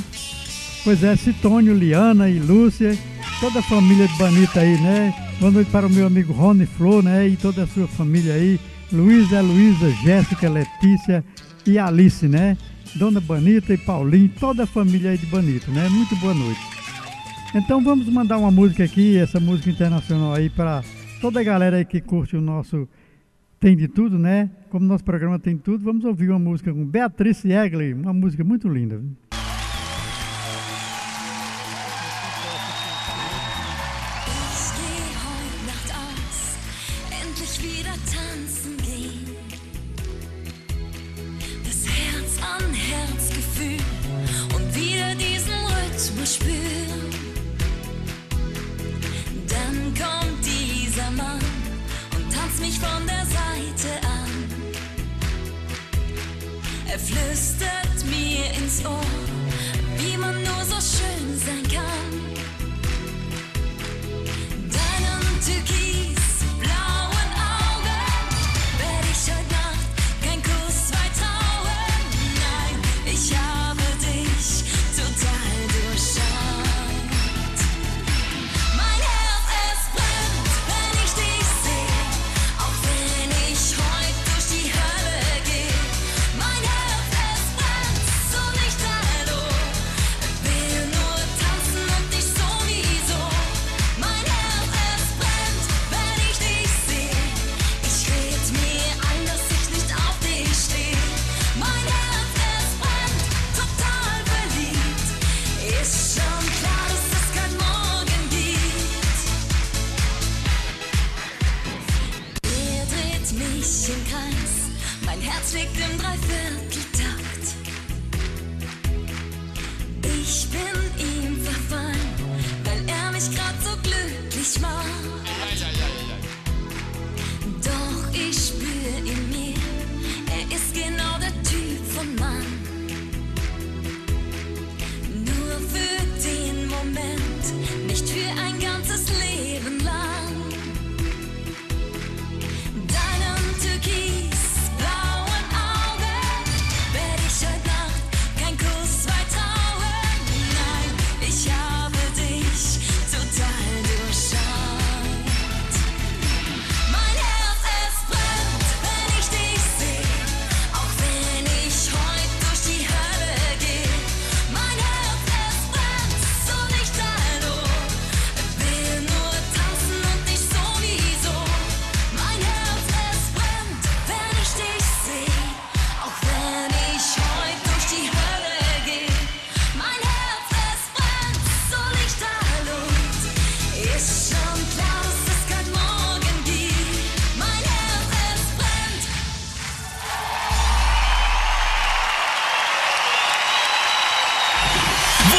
Pois 0.87 1.03
é, 1.03 1.17
Citônio, 1.17 1.75
Liana 1.75 2.31
e 2.31 2.39
Lúcia, 2.39 2.97
toda 3.41 3.59
a 3.59 3.63
família 3.63 4.07
de 4.07 4.17
Banita 4.17 4.61
aí, 4.61 4.81
né? 4.81 5.13
Boa 5.41 5.51
noite 5.51 5.69
para 5.69 5.85
o 5.85 5.91
meu 5.91 6.07
amigo 6.07 6.33
Rony 6.33 6.65
Flor, 6.65 7.03
né? 7.03 7.27
E 7.27 7.37
toda 7.37 7.65
a 7.65 7.67
sua 7.67 7.89
família 7.89 8.35
aí. 8.35 8.61
Luísa, 8.93 9.41
Luísa, 9.41 9.91
Jéssica, 9.91 10.49
Letícia 10.49 11.25
e 11.67 11.77
Alice, 11.77 12.29
né? 12.29 12.57
Dona 12.95 13.21
Banita 13.21 13.75
e 13.75 13.77
Paulinho, 13.77 14.31
toda 14.39 14.63
a 14.63 14.67
família 14.67 15.11
aí 15.11 15.19
de 15.19 15.27
Banita, 15.27 15.73
né? 15.73 15.89
Muito 15.89 16.15
boa 16.21 16.33
noite. 16.33 16.61
Então 17.53 17.83
vamos 17.83 18.09
mandar 18.09 18.39
uma 18.39 18.53
música 18.53 18.85
aqui, 18.85 19.19
essa 19.19 19.41
música 19.41 19.69
internacional 19.69 20.35
aí 20.35 20.49
para 20.49 20.85
toda 21.21 21.41
a 21.41 21.43
galera 21.43 21.79
aí 21.79 21.85
que 21.85 22.01
curte 22.01 22.37
o 22.37 22.41
nosso 22.41 22.89
Tem 23.59 23.77
de 23.77 23.89
Tudo, 23.89 24.21
né? 24.21 24.49
Como 24.71 24.87
nosso 24.87 25.03
programa 25.03 25.37
tem 25.37 25.57
tudo, 25.57 25.83
vamos 25.83 26.05
ouvir 26.05 26.31
uma 26.31 26.39
música 26.39 26.73
com 26.73 26.87
Beatrice 26.87 27.51
Egli, 27.51 27.93
uma 27.93 28.13
música 28.13 28.45
muito 28.45 28.69
linda. 28.69 29.03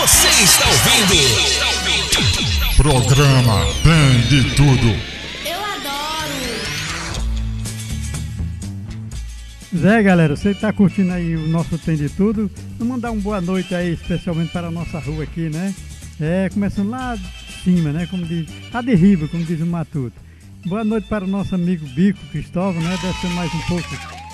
Você 0.08 0.30
está 0.41 0.66
ouvindo? 0.70 1.18
Programa 2.78 3.66
Tem 3.84 4.22
de 4.30 4.55
Tudo. 4.55 4.88
Eu 5.45 5.66
adoro. 5.66 6.32
Zé, 9.76 10.01
galera, 10.01 10.34
você 10.38 10.51
está 10.51 10.72
curtindo 10.72 11.12
aí 11.12 11.36
o 11.36 11.49
nosso 11.49 11.78
Tem 11.78 11.97
de 11.97 12.08
Tudo? 12.08 12.49
Vamos 12.80 12.95
mandar 12.95 13.12
uma 13.12 13.22
boa 13.22 13.41
noite 13.41 13.76
aí, 13.76 13.95
especialmente 13.95 14.53
para 14.53 14.68
a 14.68 14.72
nossa 14.72 14.97
rua 14.97 15.26
aqui, 15.26 15.49
né? 15.49 15.76
É, 16.22 16.49
começando 16.53 16.89
lá 16.89 17.18
de 17.18 17.28
cima, 17.66 17.91
né? 17.91 18.08
Como 18.10 18.26
diz, 18.26 18.47
lá 18.74 18.82
de 18.82 18.95
riba, 18.95 19.28
como 19.28 19.43
diz 19.43 19.60
o 19.60 19.66
Matuto. 19.66 20.16
Boa 20.66 20.86
noite 20.86 21.10
para 21.10 21.26
o 21.26 21.28
nosso 21.28 21.53
amigo 21.53 21.86
Bico 21.88 22.26
Cristóvão, 22.32 22.82
né? 22.82 22.97
Descendo 23.01 23.36
mais 23.36 23.53
um 23.53 23.62
pouco. 23.64 23.89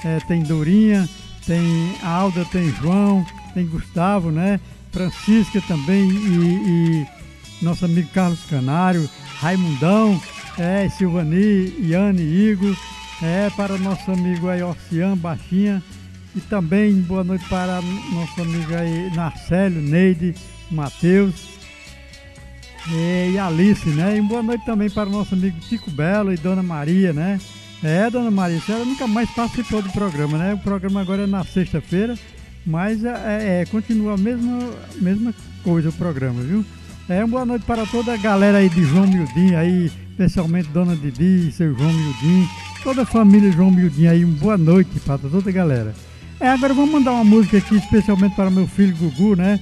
É, 0.06 0.20
tem 0.28 0.44
Dourinha, 0.44 1.10
tem 1.48 1.96
Alda, 2.04 2.46
tem 2.46 2.72
João, 2.76 3.26
tem 3.56 3.66
Gustavo, 3.66 4.30
né? 4.30 4.60
Francisca 4.94 5.60
também 5.68 6.08
e, 6.10 7.02
e 7.02 7.08
nosso 7.62 7.84
amigo 7.84 8.08
Carlos 8.14 8.40
Canário, 8.50 9.10
Raimundão, 9.40 10.22
é, 10.58 10.88
Silvani, 10.88 11.74
Iane, 11.80 12.22
Igor, 12.22 12.76
é, 13.22 13.50
para 13.50 13.78
nosso 13.78 14.12
amigo 14.12 14.48
aí, 14.48 14.62
Ocean, 14.62 15.18
Baixinha, 15.18 15.84
e 16.36 16.42
também 16.42 16.94
boa 17.02 17.24
noite 17.24 17.44
para 17.50 17.82
nosso 18.14 18.42
amigo 18.42 18.74
aí, 18.76 19.12
Narcélio, 19.16 19.82
Neide, 19.82 20.36
Matheus 20.70 21.54
é, 22.92 23.32
e 23.32 23.40
Alice, 23.40 23.90
né? 23.90 24.18
E 24.18 24.22
boa 24.22 24.44
noite 24.44 24.66
também 24.66 24.90
para 24.90 25.10
nosso 25.10 25.34
amigo 25.34 25.60
Tico 25.62 25.90
Belo 25.92 26.34
e 26.34 26.38
Dona 26.38 26.64
Maria, 26.64 27.14
né? 27.14 27.40
É, 27.84 28.10
Dona 28.10 28.32
Maria, 28.32 28.58
a 28.58 28.62
senhora 28.62 28.86
nunca 28.86 29.08
mais 29.08 29.30
participou 29.32 29.82
do 29.82 29.90
programa, 29.90 30.38
né? 30.38 30.54
O 30.54 30.58
programa 30.58 31.02
agora 31.02 31.24
é 31.24 31.28
na 31.28 31.44
sexta-feira, 31.44 32.16
mas 32.66 33.04
é, 33.04 33.10
é, 33.10 33.62
é, 33.62 33.66
continua 33.66 34.14
a 34.14 34.18
mesma, 34.18 34.72
mesma 35.02 35.34
coisa 35.64 35.90
o 35.90 35.94
programa, 35.94 36.42
viu? 36.42 36.66
É, 37.10 37.20
uma 37.20 37.28
boa 37.28 37.46
noite 37.46 37.66
para 37.66 37.86
toda 37.86 38.14
a 38.14 38.18
galera 38.18 38.60
aí 38.60 38.70
de 38.70 38.84
João 38.84 39.06
Miudim, 39.06 39.56
aí, 39.56 39.92
especialmente 40.10 40.70
Dona 40.70 40.96
Didi, 40.96 41.52
seu 41.52 41.76
João 41.78 41.92
Miudim, 41.92 42.48
toda 42.82 43.02
a 43.02 43.06
família 43.06 43.52
João 43.52 43.70
Miudim 43.70 44.08
aí, 44.08 44.24
uma 44.24 44.38
boa 44.38 44.58
noite 44.58 45.00
para 45.02 45.18
toda 45.18 45.50
a 45.50 45.54
galera. 45.54 45.94
É, 46.40 46.48
agora 46.48 46.74
vamos 46.74 46.92
mandar 46.92 47.12
uma 47.12 47.24
música 47.24 47.58
aqui 47.58 47.76
especialmente 47.76 48.36
para 48.36 48.50
meu 48.50 48.68
filho 48.68 48.96
Gugu, 48.96 49.36
né? 49.36 49.60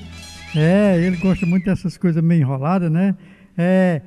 É, 0.56 1.00
ele 1.02 1.18
gosta 1.18 1.46
muito 1.46 1.66
dessas 1.66 1.98
coisas 1.98 2.24
meio 2.24 2.42
enroladas, 2.42 2.92
né? 2.92 3.16
É, 3.58 4.02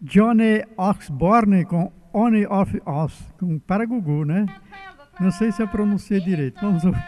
Johnny 0.00 0.64
Oxborne 0.76 1.64
com 1.64 1.92
Only 2.12 2.46
of 2.46 2.80
Oz, 2.84 3.12
com, 3.38 3.58
para 3.58 3.84
Gugu, 3.84 4.24
né? 4.24 4.46
Não 5.20 5.30
sei 5.30 5.52
se 5.52 5.62
eu 5.62 5.68
pronunciei 5.68 6.20
direito. 6.20 6.60
Vamos 6.60 6.84
ouvir. 6.84 7.02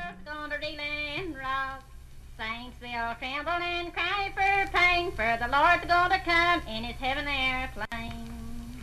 You'll 2.99 3.15
tremble 3.15 3.53
and 3.53 3.95
cry 3.95 4.33
for 4.35 4.73
pain, 4.77 5.13
for 5.13 5.39
the 5.41 5.47
Lord's 5.47 5.85
gonna 5.85 6.19
come 6.19 6.63
in 6.67 6.83
his 6.83 6.97
heaven 6.97 7.29
airplane. 7.29 8.83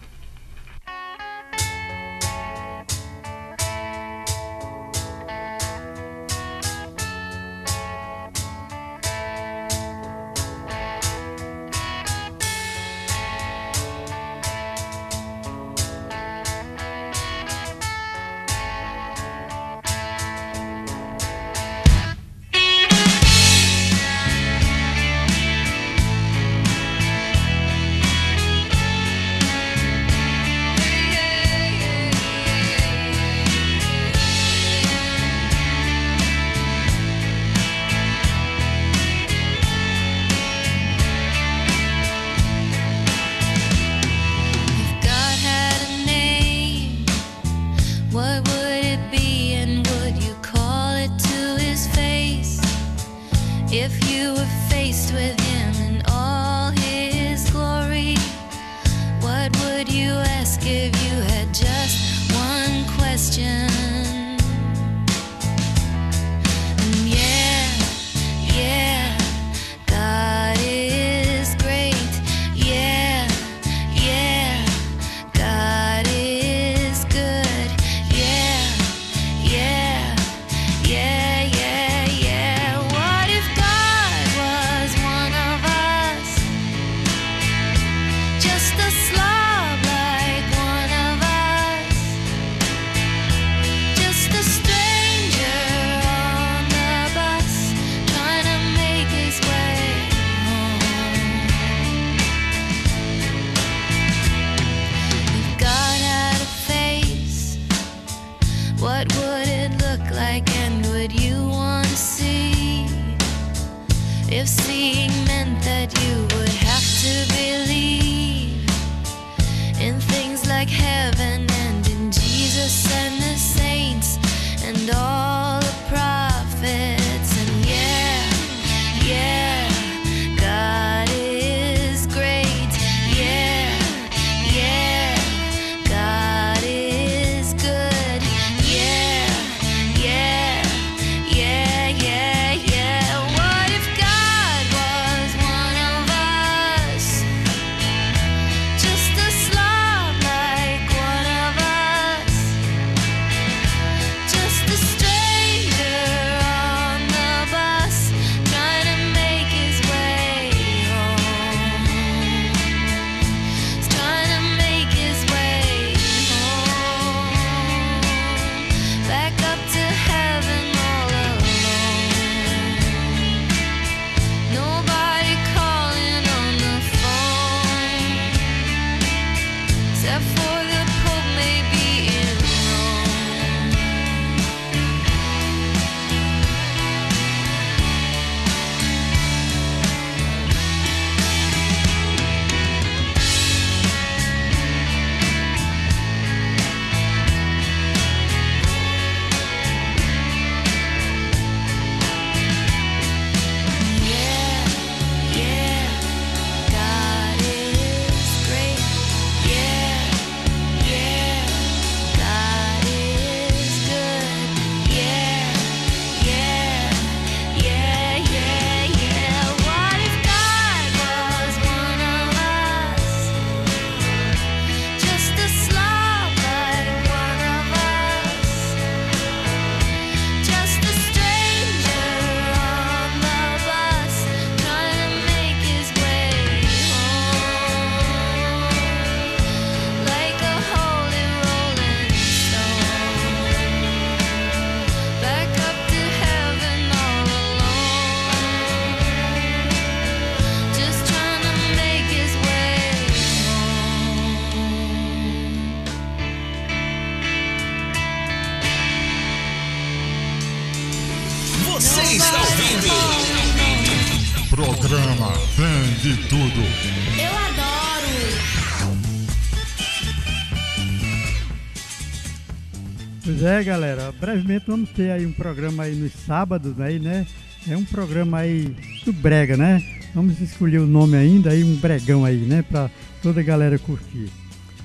É, 273.55 273.63
galera, 273.63 274.11
brevemente 274.11 274.65
vamos 274.67 274.89
ter 274.89 275.11
aí 275.11 275.25
um 275.25 275.31
programa 275.31 275.83
aí 275.83 275.95
nos 275.95 276.11
sábados 276.11 276.77
aí, 276.77 276.99
né? 276.99 277.25
É 277.65 277.77
um 277.77 277.85
programa 277.85 278.39
aí 278.39 278.75
do 279.05 279.13
brega, 279.13 279.55
né? 279.55 279.81
Vamos 280.13 280.41
escolher 280.41 280.79
o 280.79 280.85
nome 280.85 281.15
ainda 281.15 281.51
aí, 281.51 281.63
um 281.63 281.77
bregão 281.77 282.25
aí, 282.25 282.39
né? 282.39 282.63
Pra 282.63 282.91
toda 283.23 283.39
a 283.39 283.43
galera 283.43 283.79
curtir. 283.79 284.29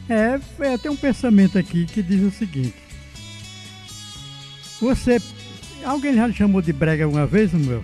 É, 0.08 0.38
é 0.60 0.78
tem 0.78 0.88
um 0.88 0.94
pensamento 0.94 1.58
aqui 1.58 1.84
que 1.84 2.00
diz 2.00 2.22
o 2.22 2.30
seguinte. 2.30 2.76
Você... 4.80 5.20
Alguém 5.84 6.14
já 6.14 6.32
chamou 6.32 6.62
de 6.62 6.72
brega 6.72 7.08
uma 7.08 7.26
vez, 7.26 7.52
meu? 7.52 7.82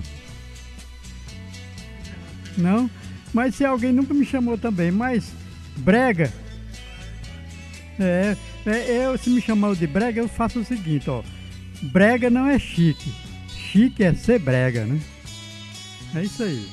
Não? 2.57 2.89
Mas 3.35 3.57
se 3.57 3.65
alguém 3.65 3.91
nunca 3.91 4.15
me 4.15 4.25
chamou 4.25 4.57
também, 4.57 4.93
mas 4.93 5.33
brega... 5.79 6.33
É, 7.99 8.37
eu, 8.67 9.17
se 9.17 9.31
me 9.31 9.41
chamam 9.41 9.75
de 9.75 9.87
brega, 9.87 10.21
eu 10.21 10.29
faço 10.29 10.59
o 10.59 10.65
seguinte, 10.65 11.09
ó. 11.09 11.23
Brega 11.83 12.29
não 12.29 12.47
é 12.47 12.59
chique. 12.59 13.13
Chique 13.49 14.03
é 14.03 14.13
ser 14.13 14.41
brega, 14.41 14.85
né? 14.85 15.01
É 16.15 16.23
isso 16.23 16.43
aí. 16.43 16.67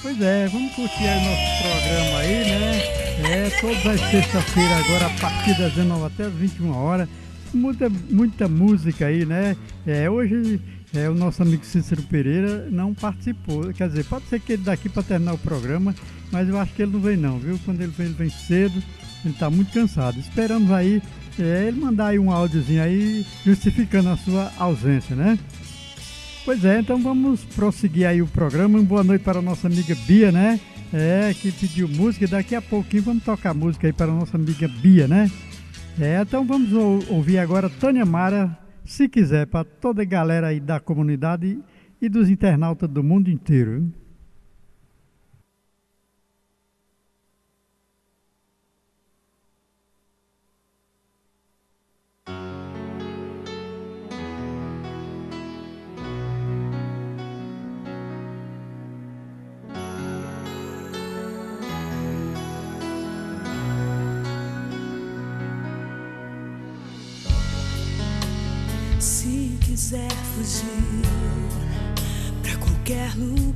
Pois 0.00 0.20
é, 0.20 0.46
vamos 0.48 0.72
curtir 0.74 1.04
aí 1.04 1.24
nosso 1.24 1.62
programa 1.62 2.18
aí, 2.18 2.44
né? 2.44 2.96
É, 3.28 3.50
todas 3.60 3.86
as 3.86 4.00
sextas-feiras 4.10 4.86
agora, 4.86 5.06
a 5.06 5.20
partir 5.20 5.58
das 5.58 5.72
19 5.74 6.04
até 6.04 6.24
as 6.24 6.32
21 6.32 6.70
horas. 6.72 7.08
Muita, 7.52 7.88
muita 7.88 8.48
música 8.48 9.06
aí, 9.06 9.24
né? 9.24 9.56
É, 9.86 10.08
hoje 10.08 10.60
é, 10.94 11.08
o 11.08 11.14
nosso 11.14 11.42
amigo 11.42 11.64
Cícero 11.64 12.02
Pereira 12.02 12.68
não 12.70 12.94
participou. 12.94 13.72
Quer 13.72 13.88
dizer, 13.88 14.04
pode 14.04 14.26
ser 14.26 14.40
que 14.40 14.54
ele 14.54 14.62
daqui 14.62 14.88
para 14.88 15.02
terminar 15.02 15.34
o 15.34 15.38
programa, 15.38 15.94
mas 16.30 16.48
eu 16.48 16.58
acho 16.58 16.72
que 16.74 16.82
ele 16.82 16.92
não 16.92 17.00
vem 17.00 17.16
não, 17.16 17.38
viu? 17.38 17.58
Quando 17.64 17.80
ele 17.80 17.92
vem, 17.96 18.06
ele 18.06 18.14
vem 18.14 18.30
cedo, 18.30 18.82
ele 19.24 19.34
está 19.34 19.50
muito 19.50 19.72
cansado. 19.72 20.18
Esperamos 20.18 20.70
aí 20.70 21.02
é 21.42 21.68
ele 21.68 21.80
mandar 21.80 22.08
aí 22.08 22.18
um 22.18 22.30
áudiozinho 22.30 22.82
aí 22.82 23.24
justificando 23.44 24.08
a 24.08 24.16
sua 24.16 24.50
ausência, 24.58 25.14
né? 25.14 25.38
Pois 26.44 26.64
é, 26.64 26.78
então 26.78 27.02
vamos 27.02 27.44
prosseguir 27.44 28.06
aí 28.06 28.22
o 28.22 28.26
programa. 28.26 28.80
Boa 28.80 29.02
noite 29.02 29.22
para 29.22 29.40
a 29.40 29.42
nossa 29.42 29.66
amiga 29.66 29.94
Bia, 30.06 30.30
né? 30.30 30.60
É, 30.92 31.34
que 31.34 31.50
pediu 31.50 31.88
música. 31.88 32.26
Daqui 32.26 32.54
a 32.54 32.62
pouquinho 32.62 33.02
vamos 33.02 33.24
tocar 33.24 33.52
música 33.52 33.86
aí 33.86 33.92
para 33.92 34.12
a 34.12 34.14
nossa 34.14 34.36
amiga 34.36 34.68
Bia, 34.68 35.08
né? 35.08 35.30
É, 35.98 36.20
então 36.22 36.46
vamos 36.46 36.72
ouvir 37.08 37.38
agora 37.38 37.68
Tânia 37.68 38.04
Mara, 38.04 38.56
se 38.84 39.08
quiser, 39.08 39.46
para 39.46 39.64
toda 39.64 40.02
a 40.02 40.04
galera 40.04 40.48
aí 40.48 40.60
da 40.60 40.78
comunidade 40.78 41.58
e 42.00 42.08
dos 42.08 42.30
internautas 42.30 42.88
do 42.88 43.02
mundo 43.02 43.30
inteiro. 43.30 43.92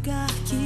lugar 0.00 0.26
que 0.48 0.59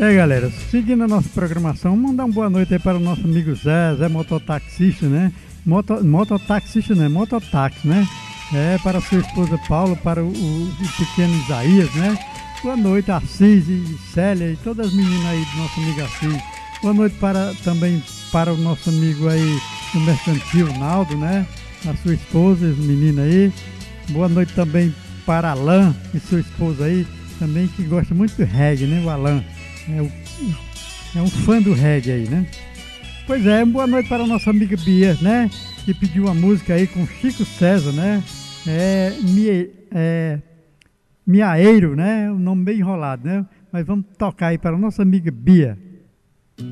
E 0.00 0.02
aí, 0.02 0.16
galera, 0.16 0.50
seguindo 0.70 1.04
a 1.04 1.06
nossa 1.06 1.28
programação, 1.28 1.94
mandar 1.94 2.24
uma 2.24 2.32
boa 2.32 2.48
noite 2.48 2.72
aí 2.72 2.80
para 2.80 2.96
o 2.96 3.00
nosso 3.00 3.20
amigo 3.22 3.54
Zé, 3.54 3.94
Zé 3.96 4.08
mototaxista, 4.08 5.04
né? 5.06 5.30
Moto, 5.66 6.02
mototaxista, 6.02 6.94
né? 6.94 7.06
Mototáxi, 7.06 7.86
né? 7.86 8.08
É, 8.54 8.78
para 8.82 8.98
sua 9.02 9.18
esposa 9.18 9.60
Paula, 9.68 9.94
para 9.96 10.24
o, 10.24 10.28
o, 10.28 10.72
pequeno 10.96 11.34
Isaías, 11.44 11.94
né? 11.96 12.18
Boa 12.62 12.78
noite, 12.78 13.10
Assis 13.10 13.68
e 13.68 13.98
Célia 14.14 14.50
e 14.50 14.56
todas 14.56 14.86
as 14.86 14.92
meninas 14.94 15.26
aí 15.26 15.44
do 15.44 15.58
nosso 15.58 15.80
amigo 15.80 16.02
Assis. 16.02 16.42
Boa 16.80 16.94
noite 16.94 17.16
para, 17.16 17.52
também 17.62 18.02
para 18.32 18.54
o 18.54 18.56
nosso 18.56 18.88
amigo 18.88 19.28
aí 19.28 19.58
do 19.92 20.00
mercantil, 20.00 20.72
Naldo, 20.78 21.14
né? 21.18 21.46
A 21.86 21.94
sua 21.96 22.14
esposa 22.14 22.64
e 22.64 22.72
menina 22.72 23.20
aí. 23.20 23.52
Boa 24.08 24.30
noite 24.30 24.54
também 24.54 24.94
para 25.26 25.50
Alain 25.50 25.94
e 26.14 26.20
sua 26.20 26.40
esposa 26.40 26.86
aí, 26.86 27.06
também 27.38 27.68
que 27.68 27.82
gosta 27.82 28.14
muito 28.14 28.34
de 28.34 28.44
reggae, 28.44 28.86
né? 28.86 29.04
O 29.04 29.10
Alain. 29.10 29.44
É, 29.88 30.02
o- 30.02 31.18
é 31.18 31.22
um 31.22 31.30
fã 31.30 31.60
do 31.60 31.72
reggae 31.72 32.12
aí, 32.12 32.28
né? 32.28 32.46
Pois 33.26 33.46
é, 33.46 33.64
boa 33.64 33.86
noite 33.86 34.08
para 34.08 34.24
a 34.24 34.26
nossa 34.26 34.50
amiga 34.50 34.76
Bia, 34.76 35.16
né? 35.20 35.50
Que 35.84 35.94
pediu 35.94 36.24
uma 36.24 36.34
música 36.34 36.74
aí 36.74 36.86
com 36.86 37.06
Chico 37.06 37.44
César, 37.44 37.92
né? 37.92 38.22
É, 38.66 39.12
Mie, 39.22 39.70
é 39.92 40.38
Miaeiro, 41.26 41.94
né? 41.96 42.30
Um 42.30 42.38
nome 42.38 42.64
bem 42.64 42.78
enrolado, 42.78 43.26
né? 43.26 43.46
Mas 43.72 43.86
vamos 43.86 44.04
tocar 44.18 44.48
aí 44.48 44.58
para 44.58 44.74
a 44.76 44.78
nossa 44.78 45.02
amiga 45.02 45.30
Bia. 45.30 45.78
Depois 46.56 46.70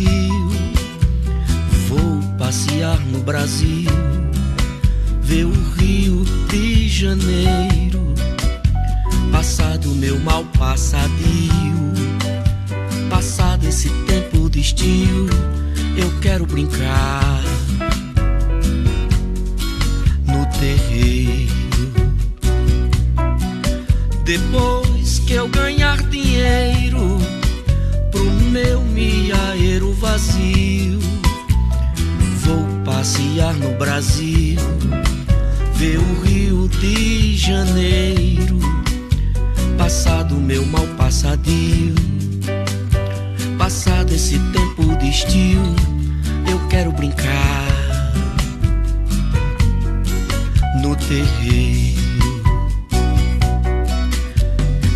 vazio, 0.00 0.50
vou 1.88 2.20
passear 2.38 2.98
no 3.06 3.20
Brasil, 3.20 3.90
ver 5.22 5.44
o 5.44 5.52
Rio 5.76 6.24
de 6.48 6.88
Janeiro, 6.88 8.14
passar 9.30 9.78
do 9.78 9.90
meu 9.90 10.18
mal 10.20 10.44
passadio, 10.58 11.92
passado 13.08 13.66
esse 13.66 13.90
tempo 14.06 14.48
de 14.48 14.60
estio, 14.60 15.26
eu 15.96 16.10
quero 16.20 16.46
brincar 16.46 17.42
no 20.26 20.46
terreiro. 20.58 21.50
Depois 24.24 25.18
que 25.20 25.32
eu 25.32 25.48
ganhar 25.48 26.00
dinheiro 26.04 27.39
meu 28.50 28.82
miaeiro 28.82 29.92
vazio, 29.92 30.98
vou 32.40 32.66
passear 32.84 33.54
no 33.54 33.78
Brasil, 33.78 34.58
ver 35.74 35.98
o 35.98 36.20
Rio 36.22 36.68
de 36.68 37.36
Janeiro, 37.36 38.58
passado 39.78 40.34
meu 40.34 40.66
mal 40.66 40.84
passadio, 40.98 41.94
passado 43.56 44.12
esse 44.12 44.38
tempo 44.52 44.96
de 44.96 45.10
estio, 45.10 45.62
eu 46.50 46.58
quero 46.68 46.90
brincar 46.90 47.68
no 50.82 50.96
terreiro. 50.96 52.00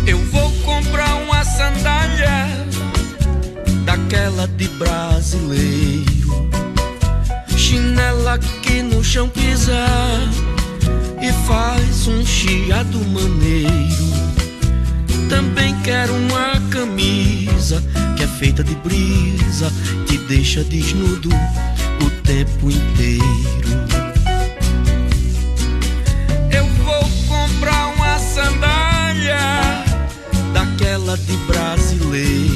Eu 0.05 0.19
vou 0.25 0.51
comprar 0.65 1.15
uma 1.15 1.43
sandália 1.45 2.65
daquela 4.15 4.47
de 4.47 4.67
brasileiro, 4.69 6.49
chinela 7.57 8.39
que 8.61 8.81
no 8.81 9.03
chão 9.03 9.27
pisar 9.27 10.21
e 11.21 11.31
faz 11.45 12.07
um 12.07 12.25
chiado 12.25 12.97
maneiro. 13.09 14.05
Também 15.27 15.75
quero 15.81 16.13
uma 16.13 16.61
camisa 16.69 17.83
que 18.15 18.23
é 18.23 18.27
feita 18.27 18.63
de 18.63 18.73
brisa, 18.75 19.69
que 20.07 20.17
deixa 20.17 20.63
desnudo 20.63 21.29
o 22.01 22.09
tempo 22.23 22.71
inteiro. 22.71 23.69
Eu 26.51 26.65
vou 26.85 27.09
comprar 27.27 27.87
uma 27.87 28.17
sandália 28.19 29.37
daquela 30.53 31.17
de 31.17 31.35
brasileiro, 31.47 32.54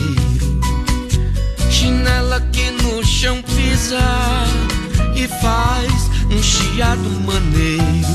e 5.15 5.27
faz 5.41 6.09
um 6.31 6.43
chiado 6.43 7.09
maneiro. 7.25 8.07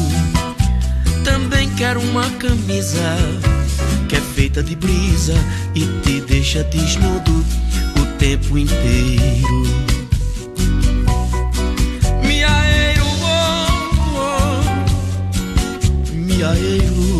Também 1.25 1.69
quero 1.71 2.01
uma 2.01 2.29
camisa 2.39 3.17
que 4.09 4.17
é 4.17 4.21
feita 4.21 4.63
de 4.63 4.77
brisa 4.77 5.35
e 5.75 5.81
te 6.03 6.21
deixa 6.21 6.63
desnudo 6.65 7.45
o 8.01 8.07
tempo 8.19 8.57
inteiro. 8.57 9.65
Miaeiro, 12.25 13.05
oh, 13.23 13.67
oh, 14.21 16.15
miaeiro, 16.15 17.14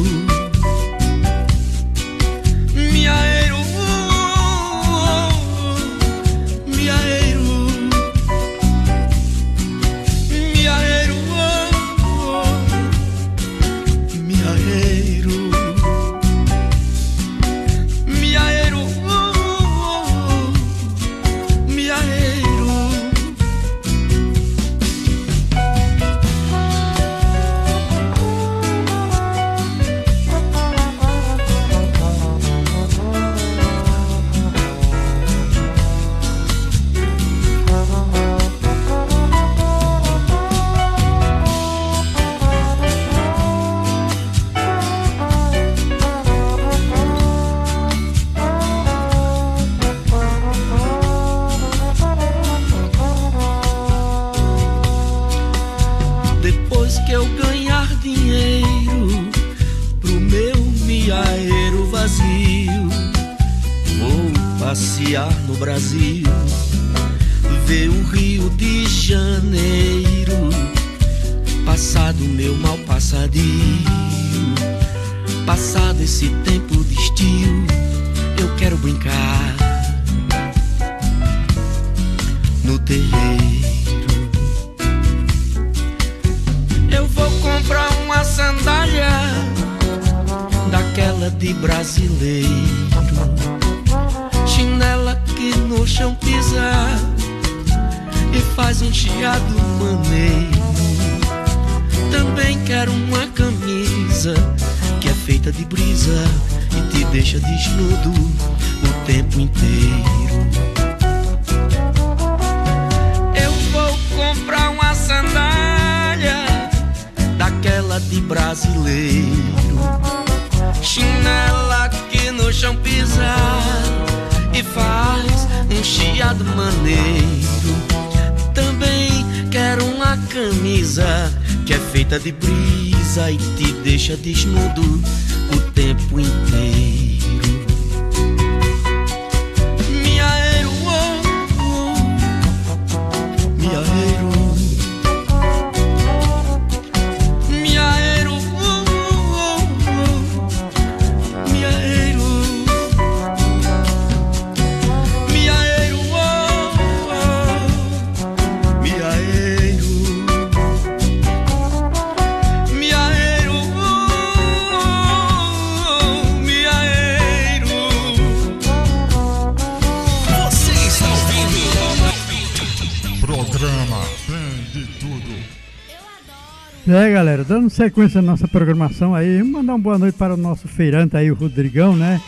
sequência 177.75 178.21
à 178.21 178.23
nossa 178.23 178.47
programação 178.47 179.15
aí, 179.15 179.43
mandar 179.43 179.73
uma 179.73 179.79
boa 179.81 179.99
noite 179.99 180.17
para 180.17 180.35
o 180.35 180.37
nosso 180.37 180.69
feirante 180.69 181.17
aí, 181.17 181.31
o 181.31 181.35
Rodrigão, 181.35 181.97
né? 181.97 182.21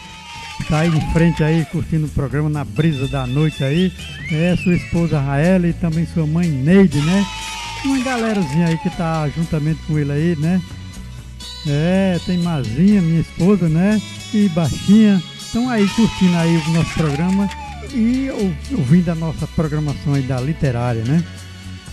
Tá 0.69 0.81
aí 0.81 0.89
em 0.89 1.13
frente 1.13 1.45
aí, 1.45 1.65
curtindo 1.67 2.07
o 2.07 2.11
programa 2.11 2.49
na 2.49 2.65
brisa 2.65 3.07
da 3.07 3.27
noite 3.27 3.63
aí. 3.63 3.93
É, 4.33 4.57
sua 4.57 4.75
esposa 4.75 5.21
Raela 5.21 5.69
e 5.69 5.73
também 5.73 6.05
sua 6.07 6.27
mãe 6.27 6.49
Neide, 6.49 7.01
né? 7.01 7.25
Uma 7.85 8.03
galerazinha 8.03 8.67
aí 8.67 8.79
que 8.79 8.91
tá 8.91 9.29
juntamente 9.37 9.79
com 9.87 9.97
ele 9.99 10.11
aí, 10.11 10.37
né? 10.37 10.61
É, 11.69 12.19
tem 12.27 12.39
Mazinha, 12.39 13.01
minha 13.01 13.21
esposa, 13.21 13.69
né? 13.69 14.01
E 14.35 14.49
Baixinha. 14.49 15.23
Estão 15.39 15.69
aí 15.71 15.87
curtindo 15.91 16.37
aí 16.37 16.57
o 16.57 16.71
nosso 16.71 16.93
programa 16.95 17.49
e 17.95 18.29
ou- 18.31 18.79
ouvindo 18.79 19.11
a 19.11 19.15
nossa 19.15 19.47
programação 19.47 20.15
aí 20.15 20.23
da 20.23 20.41
literária, 20.41 21.05
né? 21.05 21.23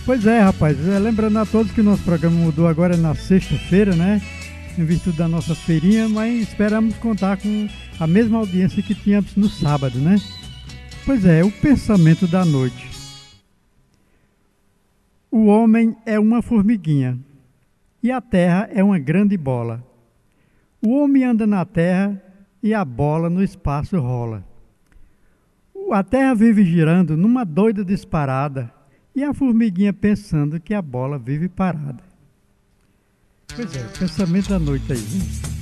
Pois 0.06 0.26
é, 0.26 0.38
rapaz. 0.38 0.76
É, 0.86 0.98
lembrando 0.98 1.38
a 1.38 1.46
todos 1.46 1.72
que 1.72 1.80
o 1.80 1.84
nosso 1.84 2.02
programa 2.02 2.36
mudou 2.36 2.68
agora 2.68 2.94
na 2.94 3.14
sexta-feira, 3.14 3.96
né? 3.96 4.20
Em 4.76 4.84
virtude 4.84 5.16
da 5.16 5.26
nossa 5.26 5.54
feirinha, 5.54 6.10
mas 6.10 6.42
esperamos 6.42 6.94
contar 6.98 7.38
com 7.38 7.66
a 7.98 8.06
mesma 8.06 8.38
audiência 8.38 8.82
que 8.82 8.94
tínhamos 8.94 9.34
no 9.34 9.48
sábado, 9.48 9.98
né? 9.98 10.16
Pois 11.06 11.24
é, 11.24 11.42
o 11.42 11.50
pensamento 11.50 12.26
da 12.26 12.44
noite. 12.44 12.90
O 15.30 15.46
homem 15.46 15.96
é 16.04 16.20
uma 16.20 16.42
formiguinha 16.42 17.18
e 18.02 18.12
a 18.12 18.20
terra 18.20 18.68
é 18.74 18.84
uma 18.84 18.98
grande 18.98 19.38
bola. 19.38 19.82
O 20.82 20.98
homem 20.98 21.24
anda 21.24 21.46
na 21.46 21.64
terra 21.64 22.22
e 22.62 22.74
a 22.74 22.84
bola 22.84 23.30
no 23.30 23.42
espaço 23.42 23.98
rola. 23.98 24.44
A 25.90 26.02
terra 26.02 26.34
vive 26.34 26.62
girando 26.62 27.16
numa 27.16 27.42
doida 27.42 27.82
disparada 27.82 28.73
e 29.14 29.22
a 29.22 29.32
formiguinha 29.32 29.92
pensando 29.92 30.58
que 30.58 30.74
a 30.74 30.82
bola 30.82 31.18
vive 31.18 31.48
parada. 31.48 32.02
Pois 33.54 33.76
é, 33.76 33.82
pensamento 33.98 34.48
da 34.48 34.58
noite 34.58 34.92
aí. 34.92 34.98
Né? 34.98 35.54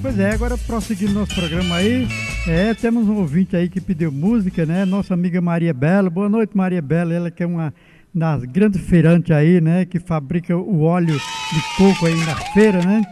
Pois 0.00 0.18
é, 0.18 0.32
agora 0.32 0.56
prosseguindo 0.56 1.12
nosso 1.12 1.34
programa 1.34 1.76
aí, 1.76 2.06
é, 2.46 2.74
temos 2.74 3.08
um 3.08 3.16
ouvinte 3.16 3.56
aí 3.56 3.68
que 3.68 3.80
pediu 3.80 4.12
música, 4.12 4.66
né? 4.66 4.84
Nossa 4.84 5.14
amiga 5.14 5.40
Maria 5.40 5.72
Bela. 5.72 6.10
Boa 6.10 6.28
noite, 6.28 6.56
Maria 6.56 6.82
Bela, 6.82 7.12
ela 7.12 7.30
que 7.30 7.42
é 7.42 7.46
uma 7.46 7.72
das 8.14 8.44
grandes 8.44 8.80
feirantes 8.82 9.30
aí, 9.30 9.60
né? 9.60 9.84
Que 9.84 9.98
fabrica 9.98 10.56
o 10.56 10.82
óleo 10.82 11.14
de 11.14 11.76
coco 11.76 12.06
aí 12.06 12.14
na 12.24 12.36
feira, 12.52 12.84
né? 12.84 13.02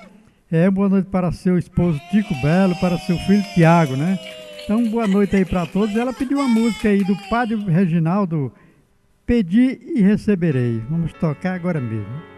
É, 0.50 0.70
boa 0.70 0.88
noite 0.88 1.06
para 1.06 1.32
seu 1.32 1.56
esposo 1.56 1.98
Tico 2.10 2.34
Belo, 2.42 2.76
para 2.76 2.98
seu 2.98 3.16
filho 3.20 3.42
Tiago, 3.54 3.96
né? 3.96 4.18
Então, 4.64 4.86
boa 4.90 5.08
noite 5.08 5.34
aí 5.34 5.44
para 5.44 5.66
todos. 5.66 5.96
Ela 5.96 6.12
pediu 6.12 6.38
uma 6.38 6.48
música 6.48 6.88
aí 6.88 7.02
do 7.02 7.16
Padre 7.28 7.56
Reginaldo, 7.56 8.52
Pedi 9.24 9.80
e 9.96 10.02
Receberei. 10.02 10.82
Vamos 10.90 11.12
tocar 11.14 11.54
agora 11.54 11.80
mesmo. 11.80 12.31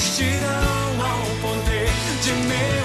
Resistirão 0.00 1.02
ao 1.02 1.26
poder 1.42 1.90
de 2.22 2.32
meu 2.32 2.79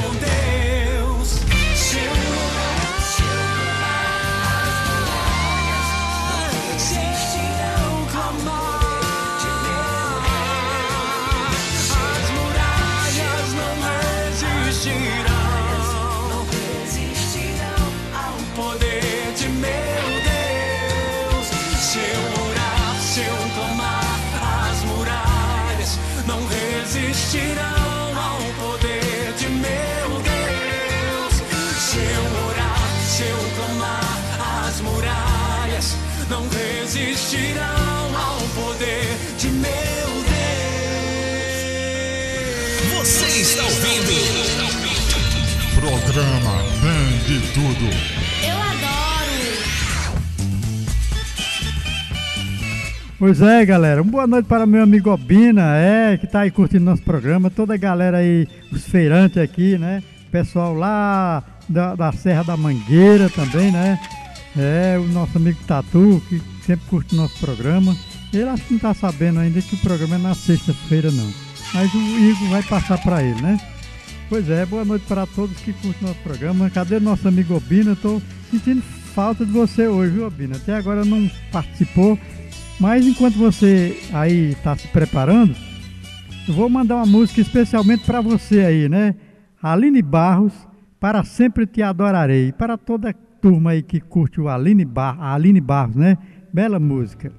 Programa 46.15 46.63
Bem 46.81 47.17
de 47.27 47.41
Tudo. 47.51 47.85
Eu 48.41 48.55
adoro! 48.55 49.31
Pois 53.19 53.41
é, 53.41 53.65
galera. 53.65 54.01
Uma 54.01 54.11
boa 54.11 54.25
noite 54.25 54.45
para 54.45 54.65
meu 54.65 54.81
amigo 54.81 55.09
Obina, 55.09 55.75
é, 55.75 56.15
que 56.15 56.25
tá 56.25 56.39
aí 56.39 56.51
curtindo 56.51 56.85
nosso 56.85 57.01
programa. 57.01 57.49
Toda 57.49 57.73
a 57.73 57.77
galera 57.77 58.19
aí, 58.19 58.47
os 58.71 58.85
feirantes 58.85 59.37
aqui, 59.37 59.77
né? 59.77 60.01
Pessoal 60.31 60.73
lá 60.73 61.43
da, 61.67 61.95
da 61.95 62.13
Serra 62.13 62.45
da 62.45 62.55
Mangueira 62.55 63.29
também, 63.29 63.69
né? 63.69 63.99
É, 64.57 64.97
o 64.97 65.07
nosso 65.09 65.37
amigo 65.37 65.59
Tatu, 65.67 66.23
que 66.29 66.41
sempre 66.65 66.85
curte 66.87 67.13
nosso 67.13 67.37
programa. 67.39 67.93
Ele 68.33 68.47
acho 68.47 68.63
que 68.63 68.73
não 68.75 68.79
tá 68.79 68.93
sabendo 68.93 69.41
ainda 69.41 69.61
que 69.61 69.75
o 69.75 69.79
programa 69.79 70.15
é 70.15 70.19
na 70.19 70.33
sexta-feira, 70.33 71.11
não. 71.11 71.29
Mas 71.73 71.93
o 71.93 71.97
Igor 71.97 72.47
vai 72.51 72.63
passar 72.63 72.99
para 72.99 73.21
ele, 73.21 73.41
né? 73.41 73.59
Pois 74.27 74.49
é, 74.49 74.65
boa 74.65 74.83
noite 74.83 75.05
para 75.07 75.27
todos 75.27 75.55
que 75.59 75.71
curtem 75.71 76.07
nosso 76.07 76.19
programa. 76.21 76.69
Cadê 76.71 76.99
nosso 76.99 77.27
amigo 77.27 77.55
Obina? 77.55 77.95
Tô 77.95 78.19
sentindo 78.49 78.81
falta 78.81 79.45
de 79.45 79.51
você 79.51 79.87
hoje, 79.87 80.13
viu, 80.13 80.25
Obina? 80.25 80.55
Até 80.55 80.75
agora 80.75 81.05
não 81.05 81.29
participou, 81.51 82.17
mas 82.79 83.05
enquanto 83.05 83.35
você 83.35 84.01
aí 84.11 84.51
está 84.51 84.75
se 84.75 84.87
preparando, 84.87 85.55
eu 86.47 86.53
vou 86.55 86.67
mandar 86.67 86.95
uma 86.95 87.05
música 87.05 87.39
especialmente 87.39 88.03
para 88.03 88.19
você 88.19 88.61
aí, 88.61 88.89
né? 88.89 89.13
Aline 89.61 90.01
Barros, 90.01 90.53
Para 90.99 91.23
Sempre 91.23 91.67
Te 91.67 91.83
Adorarei. 91.83 92.51
Para 92.51 92.77
toda 92.77 93.11
a 93.11 93.13
turma 93.13 93.71
aí 93.71 93.83
que 93.83 93.99
curte 93.99 94.41
o 94.41 94.49
Aline, 94.49 94.85
Bar 94.85 95.21
Aline 95.21 95.61
Barros, 95.61 95.95
né? 95.95 96.17
Bela 96.51 96.79
música. 96.79 97.31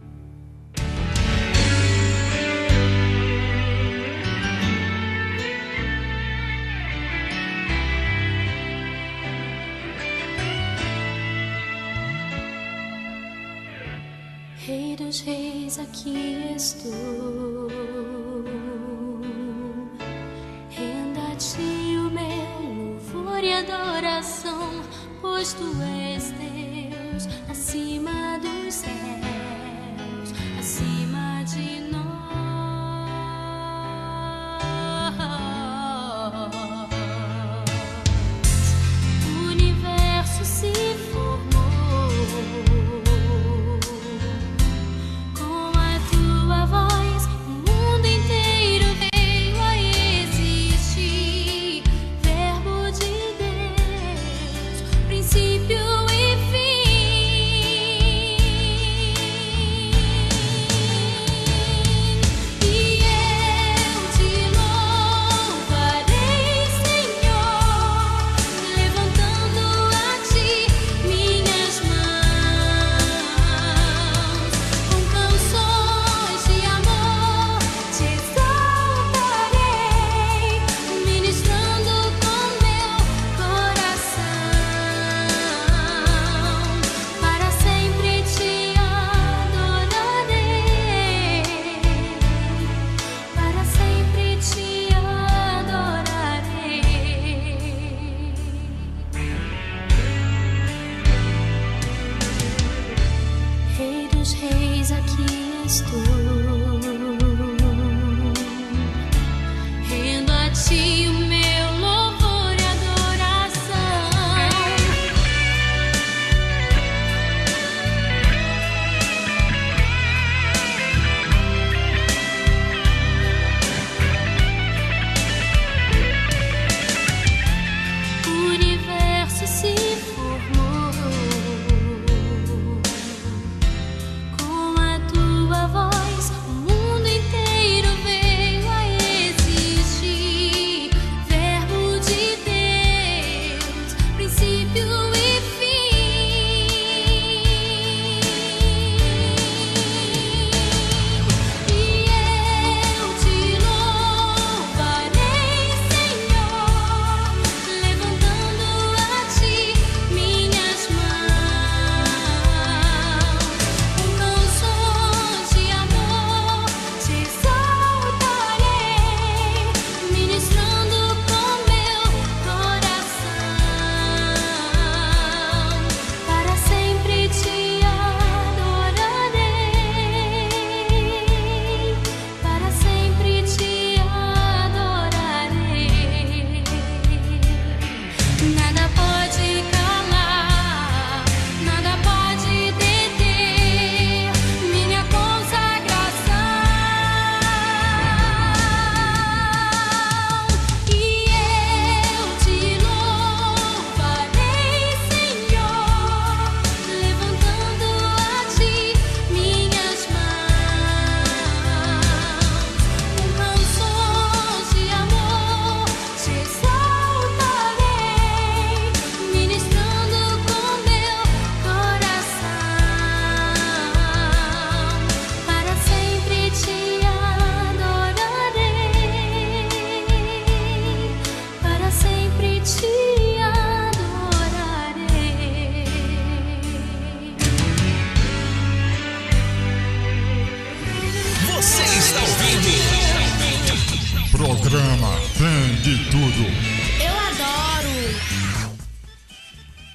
Pois 25.37 25.53
tu 25.53 25.67
és 25.85 25.96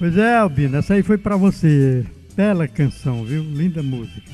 Pois 0.02 0.18
é, 0.18 0.36
Albino, 0.36 0.78
essa 0.78 0.96
aí 0.96 1.04
foi 1.04 1.16
pra 1.16 1.38
você. 1.38 2.04
Bela 2.36 2.68
canção, 2.68 3.24
viu? 3.24 3.44
Linda 3.44 3.84
música. 3.84 4.32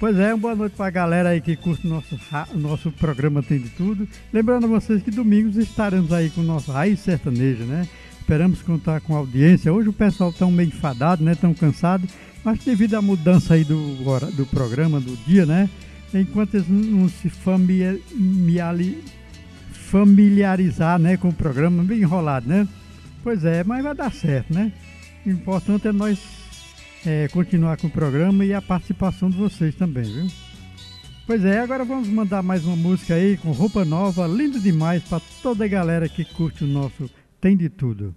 Pois 0.00 0.18
é, 0.18 0.32
uma 0.32 0.40
boa 0.40 0.54
noite 0.54 0.76
pra 0.78 0.88
galera 0.88 1.28
aí 1.28 1.42
que 1.42 1.54
curte 1.56 1.86
o 1.86 1.90
nosso, 1.90 2.18
nosso 2.54 2.90
programa 2.90 3.42
Tem 3.42 3.58
de 3.58 3.68
Tudo. 3.68 4.08
Lembrando 4.32 4.64
a 4.64 4.68
vocês 4.68 5.02
que 5.02 5.10
domingos 5.10 5.58
estaremos 5.58 6.10
aí 6.10 6.30
com 6.30 6.40
o 6.40 6.44
nosso 6.44 6.72
Raiz 6.72 7.00
Sertaneja, 7.00 7.64
né? 7.64 7.86
Esperamos 8.18 8.62
contar 8.62 9.02
com 9.02 9.14
a 9.14 9.18
audiência. 9.18 9.70
Hoje 9.70 9.90
o 9.90 9.92
pessoal 9.92 10.32
tão 10.32 10.50
meio 10.50 10.68
enfadado, 10.68 11.22
né? 11.22 11.34
Tão 11.34 11.52
cansado, 11.52 12.08
mas 12.42 12.64
devido 12.64 12.94
à 12.94 13.02
mudança 13.02 13.52
aí 13.52 13.62
do, 13.62 13.76
do 14.34 14.46
programa, 14.46 15.00
do 15.00 15.14
dia, 15.26 15.44
né? 15.44 15.68
Enquanto 16.14 16.54
eles 16.54 16.66
não 16.66 17.10
se 17.10 17.28
familiarizar 19.90 20.98
né, 20.98 21.18
com 21.18 21.28
o 21.28 21.34
programa, 21.34 21.84
bem 21.84 22.00
enrolado, 22.00 22.48
né? 22.48 22.66
Pois 23.22 23.44
é, 23.44 23.62
mas 23.64 23.82
vai 23.82 23.94
dar 23.94 24.10
certo, 24.10 24.54
né? 24.54 24.72
O 25.24 25.30
importante 25.30 25.88
é 25.88 25.92
nós 25.92 26.18
é, 27.06 27.28
continuar 27.28 27.76
com 27.78 27.86
o 27.86 27.90
programa 27.90 28.44
e 28.44 28.52
a 28.52 28.60
participação 28.60 29.30
de 29.30 29.36
vocês 29.36 29.74
também, 29.74 30.04
viu? 30.04 30.26
Pois 31.26 31.44
é, 31.44 31.60
agora 31.60 31.84
vamos 31.84 32.08
mandar 32.08 32.42
mais 32.42 32.64
uma 32.64 32.76
música 32.76 33.14
aí 33.14 33.38
com 33.38 33.50
roupa 33.52 33.84
nova, 33.84 34.26
linda 34.26 34.58
demais 34.58 35.02
para 35.04 35.22
toda 35.42 35.64
a 35.64 35.68
galera 35.68 36.08
que 36.08 36.24
curte 36.24 36.64
o 36.64 36.66
nosso 36.66 37.10
Tem 37.40 37.56
de 37.56 37.70
Tudo. 37.70 38.14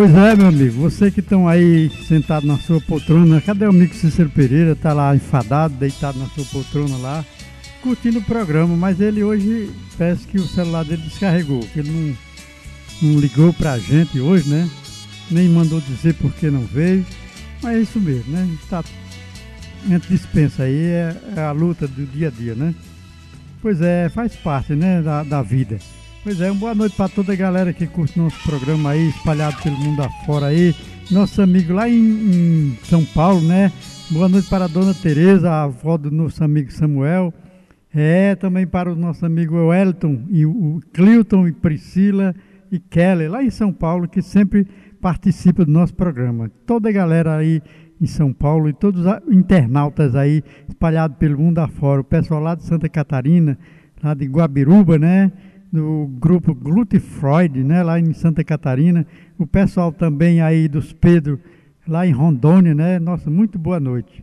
Pois 0.00 0.14
é, 0.14 0.34
meu 0.34 0.46
amigo, 0.46 0.80
você 0.80 1.10
que 1.10 1.20
estão 1.20 1.46
aí 1.46 1.90
sentado 2.08 2.46
na 2.46 2.56
sua 2.56 2.80
poltrona, 2.80 3.38
cadê 3.38 3.66
o 3.66 3.68
amigo 3.68 3.94
Cícero 3.94 4.30
Pereira? 4.30 4.74
Tá 4.74 4.94
lá 4.94 5.14
enfadado, 5.14 5.74
deitado 5.74 6.18
na 6.18 6.24
sua 6.28 6.42
poltrona 6.46 6.96
lá, 6.96 7.22
curtindo 7.82 8.18
o 8.18 8.24
programa, 8.24 8.74
mas 8.74 8.98
ele 8.98 9.22
hoje 9.22 9.70
parece 9.98 10.26
que 10.26 10.38
o 10.38 10.48
celular 10.48 10.86
dele 10.86 11.02
descarregou, 11.02 11.60
que 11.60 11.80
ele 11.80 11.90
não, 11.90 13.10
não 13.10 13.20
ligou 13.20 13.52
pra 13.52 13.78
gente 13.78 14.18
hoje, 14.18 14.48
né? 14.48 14.70
Nem 15.30 15.50
mandou 15.50 15.82
dizer 15.82 16.14
por 16.14 16.32
que 16.32 16.48
não 16.50 16.62
veio, 16.62 17.04
mas 17.62 17.76
é 17.76 17.80
isso 17.82 18.00
mesmo, 18.00 18.32
né? 18.32 18.48
Tá, 18.70 18.82
a 19.84 19.86
gente 19.86 20.08
dispensa 20.08 20.62
aí, 20.62 20.82
é, 20.82 21.14
é 21.36 21.40
a 21.42 21.52
luta 21.52 21.86
do 21.86 22.06
dia 22.06 22.28
a 22.28 22.30
dia, 22.30 22.54
né? 22.54 22.74
Pois 23.60 23.82
é, 23.82 24.08
faz 24.08 24.34
parte, 24.34 24.72
né, 24.74 25.02
da, 25.02 25.22
da 25.22 25.42
vida. 25.42 25.78
Pois 26.22 26.38
é, 26.38 26.50
uma 26.50 26.60
boa 26.60 26.74
noite 26.74 26.94
para 26.94 27.08
toda 27.08 27.32
a 27.32 27.36
galera 27.36 27.72
que 27.72 27.86
curte 27.86 28.18
nosso 28.18 28.38
programa 28.46 28.90
aí, 28.90 29.08
espalhado 29.08 29.56
pelo 29.62 29.78
mundo 29.78 30.02
afora 30.02 30.46
aí. 30.48 30.74
Nosso 31.10 31.40
amigo 31.40 31.72
lá 31.72 31.88
em, 31.88 31.94
em 31.94 32.78
São 32.82 33.02
Paulo, 33.06 33.40
né? 33.40 33.72
Boa 34.10 34.28
noite 34.28 34.46
para 34.50 34.66
a 34.66 34.68
dona 34.68 34.92
Tereza, 34.92 35.50
a 35.50 35.62
avó 35.62 35.96
do 35.96 36.10
nosso 36.10 36.44
amigo 36.44 36.70
Samuel. 36.70 37.32
É, 37.94 38.34
também 38.34 38.66
para 38.66 38.92
o 38.92 38.94
nosso 38.94 39.24
amigo 39.24 39.56
Wellington, 39.68 40.24
e 40.28 40.44
o 40.44 40.80
Clilton 40.92 41.48
e 41.48 41.52
Priscila 41.52 42.34
e 42.70 42.78
Kelly, 42.78 43.26
lá 43.26 43.42
em 43.42 43.50
São 43.50 43.72
Paulo, 43.72 44.06
que 44.06 44.20
sempre 44.20 44.66
participa 45.00 45.64
do 45.64 45.72
nosso 45.72 45.94
programa. 45.94 46.50
Toda 46.66 46.90
a 46.90 46.92
galera 46.92 47.36
aí 47.36 47.62
em 47.98 48.06
São 48.06 48.30
Paulo 48.30 48.68
e 48.68 48.74
todos 48.74 49.06
os 49.06 49.34
internautas 49.34 50.14
aí 50.14 50.44
espalhados 50.68 51.16
pelo 51.16 51.38
mundo 51.38 51.60
afora. 51.60 52.02
O 52.02 52.04
pessoal 52.04 52.42
lá 52.42 52.54
de 52.54 52.64
Santa 52.64 52.90
Catarina, 52.90 53.58
lá 54.04 54.12
de 54.12 54.26
Guabiruba, 54.26 54.98
né? 54.98 55.32
Do 55.72 56.10
grupo 56.18 56.54
Glute 56.54 56.98
Freud, 56.98 57.62
né? 57.62 57.82
Lá 57.82 57.98
em 58.00 58.12
Santa 58.12 58.42
Catarina. 58.42 59.06
O 59.38 59.46
pessoal 59.46 59.92
também 59.92 60.40
aí 60.40 60.68
dos 60.68 60.92
Pedro, 60.92 61.38
lá 61.86 62.06
em 62.06 62.12
Rondônia, 62.12 62.74
né? 62.74 62.98
Nossa, 62.98 63.30
muito 63.30 63.58
boa 63.58 63.78
noite. 63.78 64.22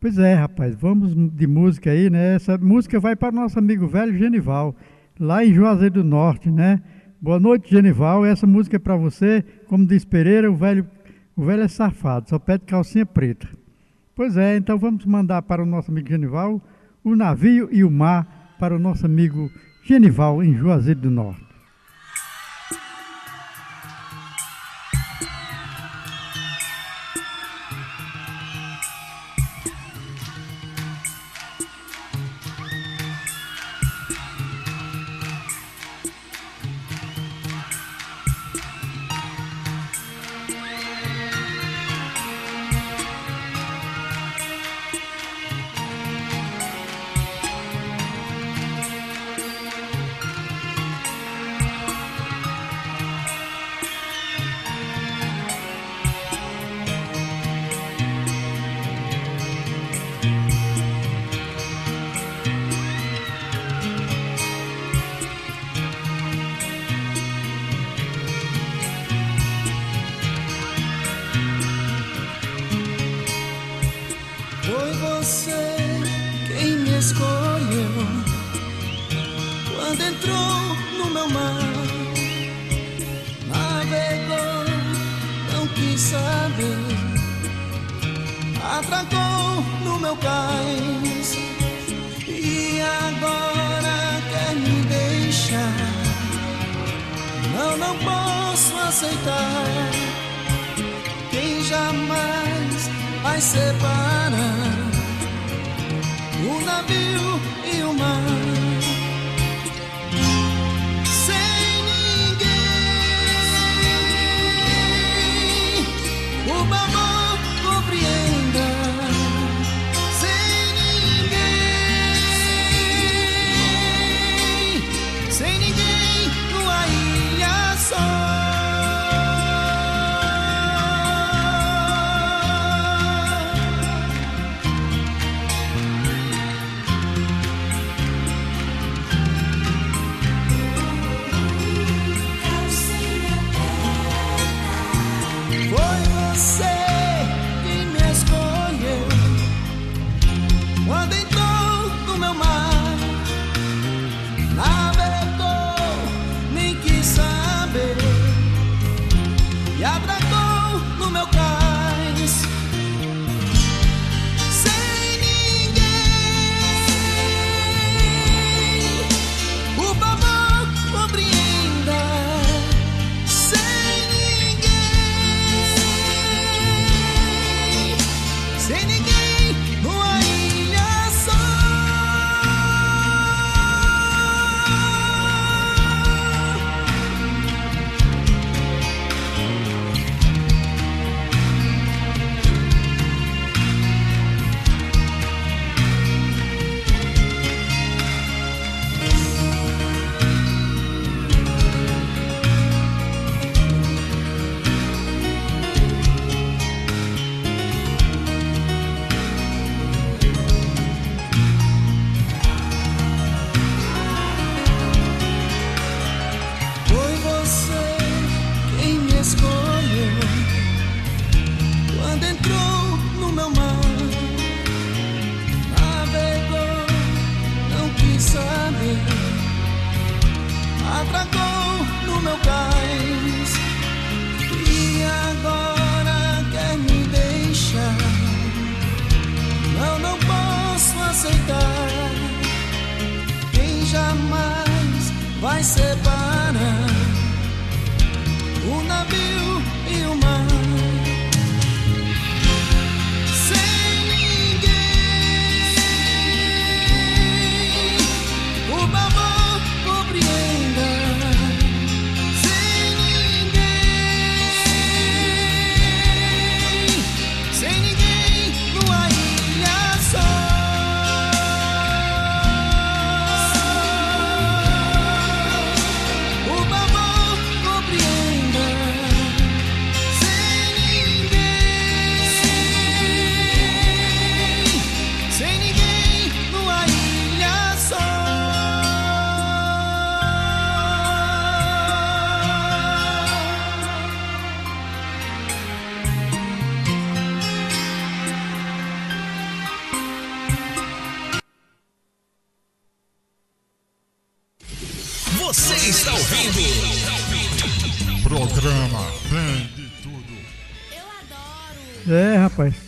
Pois 0.00 0.18
é, 0.18 0.34
rapaz, 0.34 0.76
vamos 0.76 1.14
de 1.32 1.46
música 1.46 1.90
aí, 1.90 2.08
né? 2.08 2.36
Essa 2.36 2.56
música 2.58 3.00
vai 3.00 3.16
para 3.16 3.32
o 3.32 3.36
nosso 3.36 3.58
amigo 3.58 3.88
velho 3.88 4.16
Genival, 4.16 4.76
lá 5.18 5.44
em 5.44 5.52
Juazeiro 5.52 5.94
do 5.94 6.04
Norte, 6.04 6.50
né? 6.50 6.80
Boa 7.20 7.40
noite, 7.40 7.70
Genival. 7.70 8.24
Essa 8.24 8.46
música 8.46 8.76
é 8.76 8.78
para 8.78 8.94
você, 8.94 9.44
como 9.66 9.86
diz 9.86 10.04
Pereira, 10.04 10.50
o 10.50 10.54
velho, 10.54 10.86
o 11.34 11.44
velho 11.44 11.62
é 11.62 11.68
safado, 11.68 12.28
só 12.28 12.38
pede 12.38 12.64
calcinha 12.66 13.04
preta. 13.04 13.48
Pois 14.14 14.36
é, 14.36 14.56
então 14.56 14.78
vamos 14.78 15.04
mandar 15.06 15.42
para 15.42 15.62
o 15.62 15.66
nosso 15.66 15.90
amigo 15.90 16.08
Genival 16.08 16.62
o 17.02 17.16
navio 17.16 17.68
e 17.72 17.82
o 17.82 17.90
mar 17.90 18.54
para 18.58 18.76
o 18.76 18.78
nosso 18.78 19.06
amigo 19.06 19.38
Genival 19.38 19.65
em 20.42 20.52
Juazeiro 20.52 20.98
do 20.98 21.10
Norte. 21.10 21.45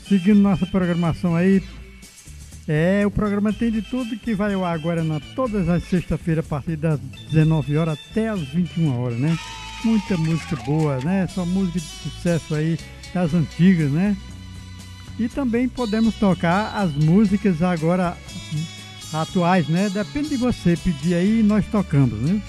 Seguindo 0.08 0.40
nossa 0.40 0.66
programação 0.66 1.36
aí. 1.36 1.62
É, 2.66 3.06
o 3.06 3.10
programa 3.10 3.52
tem 3.52 3.70
de 3.70 3.80
tudo 3.80 4.18
que 4.18 4.34
vai 4.34 4.52
ao 4.52 4.64
ar 4.64 4.74
agora 4.74 5.02
na 5.02 5.20
todas 5.34 5.68
as 5.68 5.84
sextas-feiras 5.84 6.44
a 6.44 6.48
partir 6.48 6.76
das 6.76 7.00
19 7.30 7.76
horas 7.76 7.98
até 8.10 8.28
as 8.28 8.40
21 8.40 8.98
horas, 8.98 9.18
né? 9.18 9.38
Muita 9.84 10.16
música 10.16 10.56
boa, 10.56 10.98
né? 10.98 11.26
Só 11.28 11.46
música 11.46 11.78
de 11.78 11.84
sucesso 11.84 12.54
aí 12.54 12.78
das 13.14 13.32
antigas, 13.32 13.90
né? 13.90 14.16
E 15.18 15.28
também 15.28 15.68
podemos 15.68 16.14
tocar 16.16 16.76
as 16.76 16.92
músicas 16.92 17.62
agora 17.62 18.16
atuais, 19.12 19.66
né? 19.68 19.88
Depende 19.88 20.30
de 20.30 20.36
você 20.36 20.76
pedir 20.76 21.14
aí 21.14 21.40
e 21.40 21.42
nós 21.42 21.64
tocamos, 21.66 22.20
né? 22.20 22.42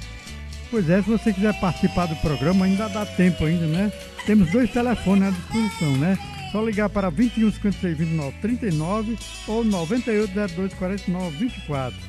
Pois 0.69 0.89
é, 0.89 1.01
se 1.01 1.09
você 1.09 1.31
quiser 1.31 1.57
participar 1.59 2.07
do 2.07 2.15
programa, 2.17 2.65
ainda 2.65 2.89
dá 2.89 3.05
tempo 3.05 3.45
ainda, 3.45 3.65
né? 3.65 3.91
Temos 4.25 4.51
dois 4.51 4.69
telefones 4.69 5.29
à 5.29 5.31
disposição, 5.31 5.97
né? 5.97 6.17
Só 6.51 6.63
ligar 6.63 6.89
para 6.89 7.09
21 7.09 7.51
56 7.51 7.97
29 7.97 8.37
39 8.41 9.17
ou 9.47 9.63
98 9.63 10.33
02 10.55 10.73
49 10.73 11.37
24. 11.37 11.99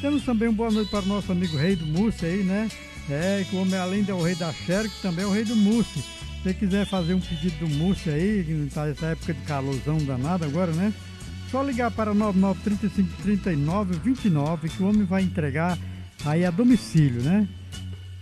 Temos 0.00 0.22
também 0.24 0.48
uma 0.48 0.56
boa 0.56 0.70
noite 0.70 0.90
para 0.90 1.04
o 1.04 1.08
nosso 1.08 1.32
amigo 1.32 1.56
Rei 1.56 1.74
do 1.74 1.86
Mousse 1.86 2.26
aí, 2.26 2.42
né? 2.42 2.68
É, 3.08 3.44
que 3.48 3.54
o 3.54 3.60
homem 3.60 3.78
além 3.78 4.02
de 4.02 4.10
é 4.10 4.14
o 4.14 4.22
rei 4.22 4.34
da 4.34 4.52
xerox, 4.52 5.00
também 5.00 5.24
é 5.24 5.28
o 5.28 5.30
rei 5.30 5.44
do 5.44 5.54
mousse. 5.54 6.00
Se 6.00 6.42
você 6.42 6.54
quiser 6.54 6.86
fazer 6.86 7.14
um 7.14 7.20
pedido 7.20 7.56
do 7.64 7.68
mousse 7.76 8.10
aí, 8.10 8.44
que 8.44 8.74
tá 8.74 8.88
essa 8.88 9.06
época 9.06 9.32
de 9.32 9.40
calorzão 9.42 9.98
danado 9.98 10.44
agora, 10.44 10.72
né? 10.72 10.92
Só 11.50 11.62
ligar 11.62 11.90
para 11.92 12.12
9935 12.12 13.22
39 13.22 13.98
29 14.02 14.68
que 14.68 14.82
o 14.82 14.88
homem 14.88 15.04
vai 15.04 15.22
entregar 15.22 15.78
aí 16.24 16.44
a 16.44 16.50
domicílio, 16.50 17.22
né? 17.22 17.48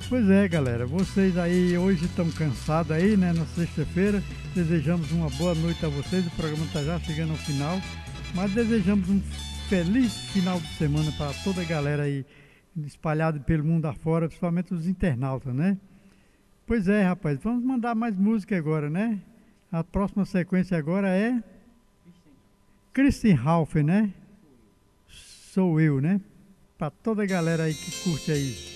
Pois 0.06 0.28
é, 0.28 0.46
galera, 0.46 0.86
vocês 0.86 1.36
aí 1.38 1.78
hoje 1.78 2.04
estão 2.04 2.30
cansados 2.30 2.92
aí, 2.92 3.16
né, 3.16 3.32
na 3.32 3.46
sexta-feira. 3.46 4.22
Desejamos 4.54 5.10
uma 5.10 5.30
boa 5.30 5.54
noite 5.54 5.84
a 5.84 5.88
vocês. 5.88 6.26
O 6.26 6.30
programa 6.32 6.64
está 6.66 6.82
já 6.82 7.00
chegando 7.00 7.30
ao 7.30 7.36
final, 7.38 7.80
mas 8.34 8.52
desejamos 8.52 9.08
um 9.08 9.20
feliz 9.68 10.14
final 10.30 10.60
de 10.60 10.68
semana 10.74 11.10
para 11.12 11.32
toda 11.42 11.62
a 11.62 11.64
galera 11.64 12.02
aí 12.02 12.24
espalhada 12.84 13.40
pelo 13.40 13.64
mundo 13.64 13.86
afora, 13.86 14.28
principalmente 14.28 14.74
os 14.74 14.86
internautas, 14.86 15.54
né? 15.54 15.78
Pois 16.66 16.86
é, 16.86 17.02
rapaz, 17.02 17.38
vamos 17.42 17.64
mandar 17.64 17.94
mais 17.94 18.14
música 18.14 18.56
agora, 18.56 18.90
né? 18.90 19.20
A 19.72 19.82
próxima 19.82 20.26
sequência 20.26 20.76
agora 20.76 21.08
é 21.08 21.42
Christian 22.92 23.36
Ralph, 23.36 23.76
né? 23.76 24.12
Sou 25.08 25.80
eu, 25.80 25.98
né? 26.00 26.20
Para 26.76 26.90
toda 26.90 27.22
a 27.22 27.26
galera 27.26 27.64
aí 27.64 27.74
que 27.74 27.90
curte 28.04 28.30
aí. 28.30 28.73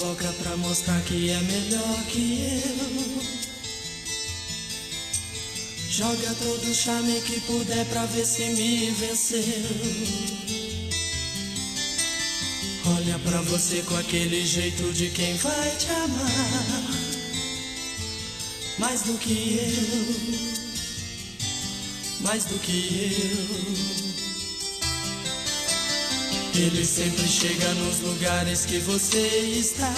Provoca 0.00 0.32
pra 0.42 0.56
mostrar 0.56 0.98
que 1.02 1.30
é 1.30 1.38
melhor 1.40 2.04
que 2.06 2.62
eu. 2.64 3.22
Joga 5.90 6.34
todo 6.42 6.70
o 6.70 6.74
charme 6.74 7.20
que 7.20 7.38
puder 7.40 7.84
pra 7.86 8.06
ver 8.06 8.24
se 8.24 8.46
me 8.46 8.90
venceu. 8.92 9.44
Olha 12.96 13.18
pra 13.18 13.42
você 13.42 13.82
com 13.82 13.96
aquele 13.96 14.46
jeito 14.46 14.90
de 14.94 15.10
quem 15.10 15.36
vai 15.36 15.76
te 15.76 15.90
amar. 15.90 16.90
Mais 18.78 19.02
do 19.02 19.18
que 19.18 19.60
eu. 19.60 20.50
Mais 22.20 22.44
do 22.44 22.58
que 22.58 23.12
eu. 24.06 24.09
Ele 26.60 26.84
sempre 26.84 27.26
chega 27.26 27.72
nos 27.72 28.00
lugares 28.00 28.66
que 28.66 28.78
você 28.80 29.26
está. 29.58 29.90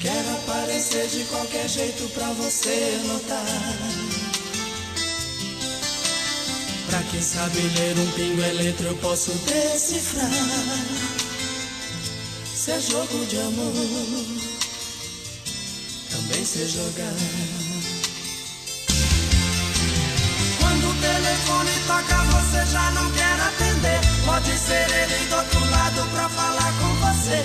Quer 0.00 0.24
aparecer 0.30 1.08
de 1.08 1.24
qualquer 1.24 1.68
jeito 1.68 2.08
pra 2.10 2.28
você 2.34 3.00
notar. 3.04 3.44
Pra 6.88 7.02
quem 7.10 7.20
sabe 7.20 7.58
ler 7.58 7.98
um 7.98 8.10
pingo 8.12 8.42
é 8.42 8.52
letra, 8.52 8.86
eu 8.86 8.96
posso 8.98 9.32
decifrar. 9.32 10.30
Se 12.54 12.70
é 12.70 12.80
jogo 12.80 13.26
de 13.26 13.38
amor, 13.38 13.72
também 16.12 16.44
sei 16.44 16.68
jogar. 16.68 17.16
Quando 20.60 20.90
o 20.90 20.94
telefone 21.00 21.70
toca, 21.88 22.15
você 22.36 22.66
já 22.66 22.90
não 22.90 23.10
quer 23.12 23.40
atender. 23.40 24.00
Pode 24.24 24.58
ser 24.58 24.86
ele 24.90 25.26
do 25.28 25.36
outro 25.36 25.70
lado 25.70 26.10
pra 26.12 26.28
falar 26.28 26.72
com 26.80 26.94
você. 27.04 27.42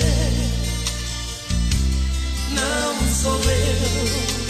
Não 2.52 3.14
sou 3.22 3.40
eu. 3.40 4.42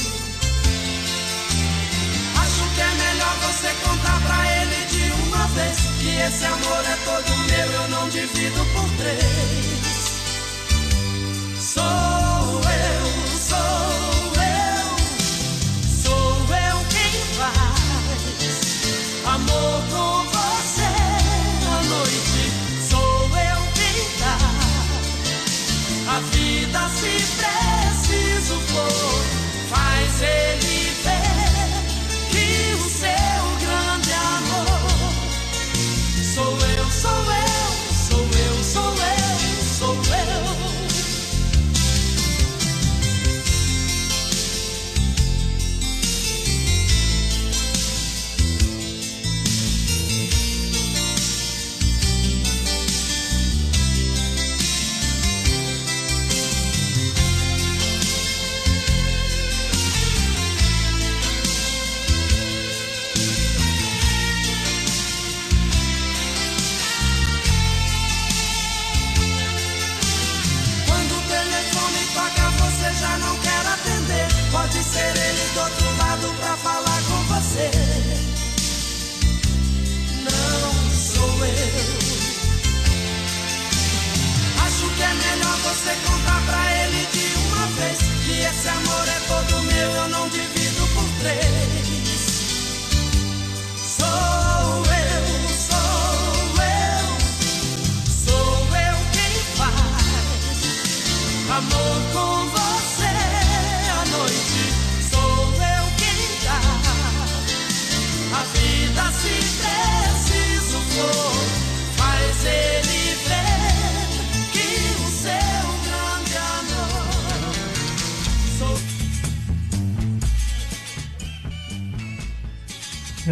Acho 2.41 2.63
que 2.75 2.81
é 2.81 2.93
melhor 3.05 3.35
você 3.47 3.69
contar 3.85 4.19
pra 4.21 4.39
ele 4.57 4.85
de 4.85 5.11
uma 5.23 5.47
vez 5.47 5.77
que 5.99 6.09
esse 6.17 6.45
amor 6.45 6.83
é 6.85 6.97
todo 7.05 7.37
meu, 7.49 7.71
eu 7.81 7.87
não 7.89 8.09
divido 8.09 8.65
por 8.73 8.89
três. 8.97 10.01
Sou 11.59 12.61
eu, 12.63 13.05
sou 13.37 14.33
eu, 14.41 14.87
sou 16.03 16.55
eu 16.55 16.85
quem 16.89 17.13
faz 17.37 17.81
amor 19.25 19.81
com 19.89 20.10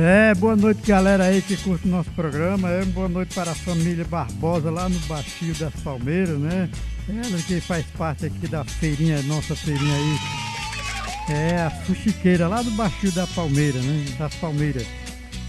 É, 0.01 0.33
boa 0.33 0.55
noite 0.55 0.81
galera 0.87 1.25
aí 1.25 1.41
que 1.41 1.57
curte 1.57 1.85
o 1.85 1.91
nosso 1.91 2.09
programa. 2.11 2.69
É, 2.69 2.85
boa 2.85 3.09
noite 3.09 3.35
para 3.35 3.51
a 3.51 3.55
família 3.55 4.05
Barbosa 4.05 4.71
lá 4.71 4.87
no 4.87 4.97
Baixio 4.99 5.53
das 5.55 5.73
Palmeiras, 5.83 6.39
né? 6.39 6.69
Ela 7.09 7.37
que 7.41 7.59
faz 7.59 7.85
parte 7.97 8.27
aqui 8.27 8.47
da 8.47 8.63
feirinha, 8.63 9.21
nossa 9.23 9.57
feirinha 9.57 9.93
aí. 9.93 11.35
É, 11.35 11.63
a 11.63 11.69
fuxiqueira 11.69 12.47
lá 12.47 12.61
do 12.61 12.71
Baixio 12.71 13.11
da 13.11 13.27
Palmeira, 13.27 13.77
né? 13.81 14.05
Das 14.17 14.33
Palmeiras. 14.35 14.87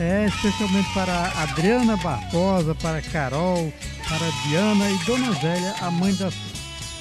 É, 0.00 0.26
especialmente 0.26 0.92
para 0.94 1.30
Adriana 1.42 1.96
Barbosa, 1.98 2.74
para 2.74 3.00
Carol, 3.02 3.72
para 4.08 4.48
Diana 4.48 4.90
e 4.90 4.98
Dona 5.04 5.32
Zélia, 5.34 5.74
a 5.80 5.92
mãe 5.92 6.12
das, 6.14 6.34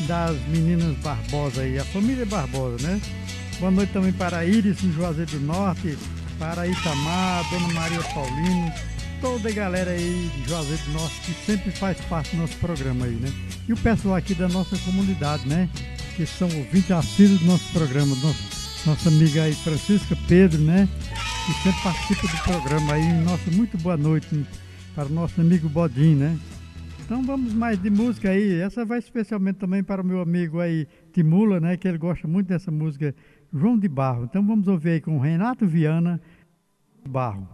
das 0.02 0.38
meninas 0.50 0.96
Barbosa 0.98 1.62
aí, 1.62 1.80
a 1.80 1.86
família 1.86 2.28
Barbosa, 2.28 2.78
né? 2.88 3.02
Boa 3.60 3.72
noite 3.72 3.92
também 3.92 4.14
para 4.14 4.46
Iris 4.46 4.84
no 4.84 4.94
Juazeiro 4.94 5.32
do 5.32 5.40
Norte, 5.40 5.98
para 6.40 6.66
Itamar, 6.66 7.48
Dona 7.50 7.74
Maria 7.74 8.02
Paulino, 8.14 8.72
toda 9.20 9.50
a 9.50 9.52
galera 9.52 9.92
aí 9.92 10.32
de 10.34 10.50
Juazeiro 10.50 10.82
do 10.84 10.92
Norte 10.94 11.20
que 11.22 11.34
sempre 11.46 11.70
faz 11.70 12.00
parte 12.06 12.34
do 12.34 12.42
nosso 12.42 12.56
programa 12.58 13.06
aí, 13.06 13.16
né? 13.16 13.28
E 13.68 13.74
o 13.74 13.78
pessoal 13.78 14.16
aqui 14.16 14.34
da 14.34 14.48
nossa 14.48 14.78
comunidade, 14.80 15.48
né? 15.48 15.70
Que 16.16 16.26
são 16.26 16.48
ouvintes 16.48 16.92
assíduos 16.92 17.42
do 17.42 17.46
nosso 17.46 17.70
programa, 17.74 18.16
nosso, 18.16 18.90
nossa 18.90 19.10
amiga 19.10 19.44
aí 19.44 19.54
Francisca 19.54 20.18
Pedro, 20.30 20.60
né? 20.62 20.88
Que 21.46 21.54
sempre 21.62 21.84
participa 21.84 22.28
do 22.28 22.44
programa 22.44 22.94
aí. 22.94 23.14
Nossa, 23.22 23.52
muito 23.52 23.78
boa 23.78 23.98
noite 23.98 24.46
para 24.96 25.08
o 25.08 25.10
nosso 25.10 25.42
amigo 25.42 25.68
Bodinho, 25.68 26.18
né? 26.18 26.40
Então 27.02 27.22
vamos 27.24 27.54
mais 27.54 27.82
de 27.82 27.90
música 27.90 28.30
aí. 28.30 28.62
Essa 28.62 28.86
vai 28.86 29.00
especialmente 29.00 29.58
também 29.58 29.84
para 29.84 30.02
o 30.02 30.06
meu 30.06 30.22
amigo 30.22 30.60
aí 30.60 30.88
Timula, 31.12 31.60
né? 31.60 31.76
Que 31.76 31.88
ele 31.88 31.98
gosta 31.98 32.28
muito 32.28 32.48
dessa 32.48 32.72
música 32.72 33.14
João 33.54 33.78
de 33.78 33.88
Barro. 33.88 34.26
Então 34.26 34.46
vamos 34.46 34.68
ouvir 34.68 34.90
aí 34.92 35.02
com 35.02 35.20
Renato 35.20 35.66
Viana 35.66 36.22
Barro. 37.08 37.48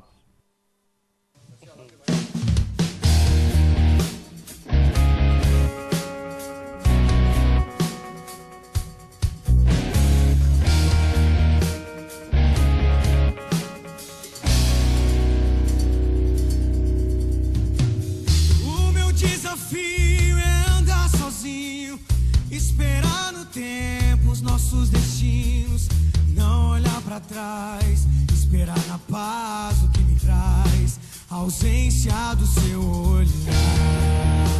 O 18.63 18.91
meu 18.91 19.11
desafio 19.13 20.37
é 20.37 20.77
andar 20.77 21.09
sozinho, 21.09 21.99
esperar 22.51 23.31
no 23.31 23.45
tempo 23.45 23.84
nossos 24.45 24.89
destinos, 24.89 25.89
não 26.35 26.71
olhar 26.71 27.01
pra 27.01 27.19
trás, 27.19 28.07
esperar 28.31 28.79
na 28.87 28.99
paz 28.99 29.83
o 29.83 29.89
que 29.89 30.01
me 30.01 30.15
traz, 30.15 30.99
a 31.29 31.35
ausência 31.35 32.13
do 32.37 32.45
seu 32.45 32.81
olhar. 32.81 34.54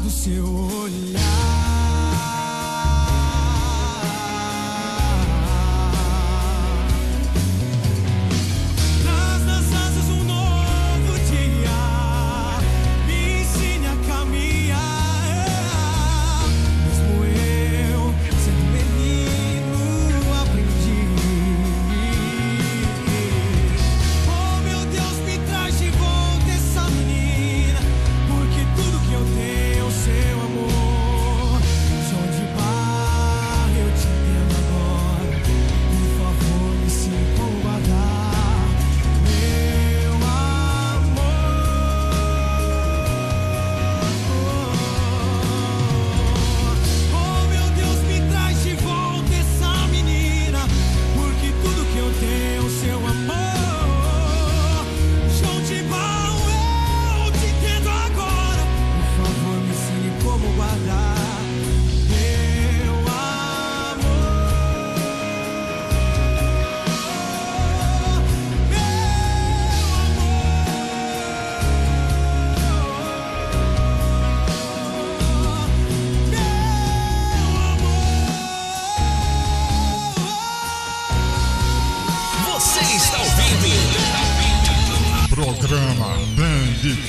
Do 0.00 0.10
seu 0.10 0.59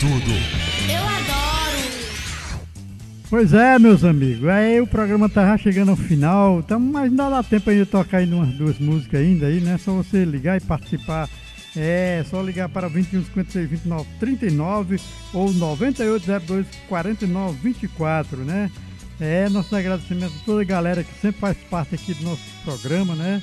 Tudo. 0.02 0.32
Eu 0.92 1.08
adoro. 1.08 1.78
Pois 3.30 3.54
é, 3.54 3.78
meus 3.78 4.04
amigos. 4.04 4.50
Aí 4.50 4.82
o 4.82 4.88
programa 4.88 5.30
tá 5.30 5.46
já 5.46 5.60
chegando 5.60 5.90
ao 5.90 5.96
final. 5.96 6.64
Tá, 6.64 6.80
mas 6.80 7.04
ainda 7.04 7.30
dá 7.30 7.44
tempo 7.44 7.70
ainda 7.70 7.86
de 7.86 7.92
tocar 7.92 8.18
ainda 8.18 8.36
umas 8.36 8.50
duas 8.56 8.80
músicas 8.80 9.22
ainda 9.22 9.46
aí, 9.46 9.62
né? 9.62 9.78
Só 9.78 9.92
você 9.94 10.26
ligar 10.26 10.58
e 10.58 10.66
participar. 10.66 11.30
É, 11.76 12.26
só 12.28 12.42
ligar 12.42 12.68
para 12.68 12.88
21 12.88 13.26
56 13.26 13.70
29 13.70 14.10
39 14.20 15.00
ou 15.36 15.54
9802 15.54 16.66
49 16.90 17.60
24, 17.62 18.38
né? 18.38 18.72
É, 19.20 19.48
nosso 19.50 19.76
agradecimento 19.76 20.34
a 20.42 20.46
toda 20.46 20.62
a 20.62 20.66
galera 20.66 21.04
que 21.04 21.14
sempre 21.22 21.42
faz 21.42 21.58
parte 21.70 21.94
aqui 21.94 22.16
do 22.16 22.24
nosso 22.24 22.42
programa, 22.66 23.14
né? 23.14 23.40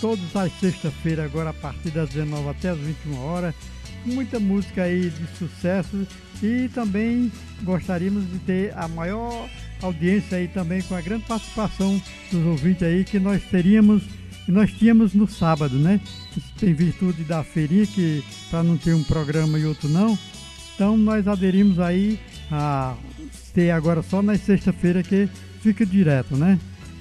Todas 0.00 0.34
as 0.34 0.50
sextas-feiras, 0.58 1.26
agora 1.26 1.50
a 1.50 1.54
partir 1.54 1.90
das 1.90 2.08
19 2.08 2.48
até 2.48 2.70
as 2.70 2.78
21 2.78 3.18
horas. 3.18 3.54
Muita 4.04 4.40
música 4.40 4.82
aí 4.82 5.10
de 5.10 5.38
sucesso 5.38 6.06
e 6.42 6.68
também 6.74 7.30
gostaríamos 7.62 8.28
de 8.30 8.38
ter 8.40 8.76
a 8.76 8.88
maior 8.88 9.48
audiência 9.80 10.38
aí 10.38 10.48
também, 10.48 10.82
com 10.82 10.94
a 10.94 11.00
grande 11.00 11.24
participação 11.24 12.00
dos 12.30 12.44
ouvintes 12.44 12.82
aí 12.82 13.04
que 13.04 13.20
nós 13.20 13.42
teríamos, 13.44 14.02
que 14.44 14.50
nós 14.50 14.72
tínhamos 14.72 15.14
no 15.14 15.28
sábado, 15.28 15.78
né? 15.78 16.00
Tem 16.58 16.74
virtude 16.74 17.22
da 17.22 17.44
feirinha, 17.44 17.86
que 17.86 18.24
para 18.50 18.62
não 18.62 18.76
ter 18.76 18.92
um 18.94 19.04
programa 19.04 19.58
e 19.58 19.64
outro 19.66 19.88
não. 19.88 20.18
Então 20.74 20.96
nós 20.96 21.28
aderimos 21.28 21.78
aí 21.78 22.18
a 22.50 22.96
ter 23.54 23.70
agora 23.70 24.02
só 24.02 24.20
na 24.20 24.36
sexta-feira 24.36 25.02
que 25.02 25.28
fica 25.60 25.86
direto, 25.86 26.36
né? 26.36 26.58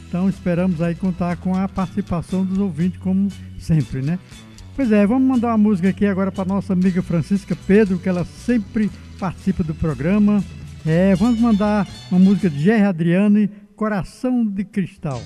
Então 0.08 0.30
esperamos 0.30 0.82
aí 0.82 0.94
contar 0.94 1.38
com 1.38 1.56
a 1.56 1.68
participação 1.68 2.46
dos 2.46 2.58
ouvintes, 2.58 3.00
como 3.00 3.30
sempre, 3.58 4.02
né? 4.02 4.20
Pois 4.76 4.92
é, 4.92 5.06
vamos 5.06 5.28
mandar 5.28 5.50
uma 5.50 5.58
música 5.58 5.90
aqui 5.90 6.06
agora 6.06 6.32
para 6.32 6.46
nossa 6.46 6.74
amiga 6.74 7.02
Francisca 7.02 7.56
Pedro, 7.68 8.00
que 8.00 8.08
ela 8.08 8.24
sempre 8.24 8.90
participa 9.20 9.64
do 9.64 9.76
programa. 9.76 10.44
É, 10.86 11.14
vamos 11.16 11.40
mandar 11.40 11.88
uma 12.10 12.20
música 12.20 12.50
de 12.50 12.64
Jerry 12.64 12.84
Adriane, 12.84 13.50
Coração 13.76 14.46
de 14.46 14.64
Cristal. 14.64 15.22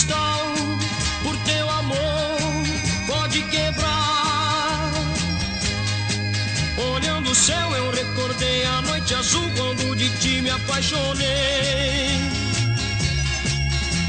Cristal, 0.00 0.54
por 1.22 1.36
teu 1.38 1.68
amor 1.68 2.38
pode 3.06 3.42
quebrar. 3.42 4.92
Olhando 6.94 7.30
o 7.30 7.34
céu, 7.34 7.76
eu 7.76 7.90
recordei 7.90 8.64
a 8.64 8.80
noite 8.82 9.14
azul 9.14 9.50
quando 9.56 9.94
de 9.96 10.08
ti 10.18 10.40
me 10.40 10.50
apaixonei. 10.50 12.18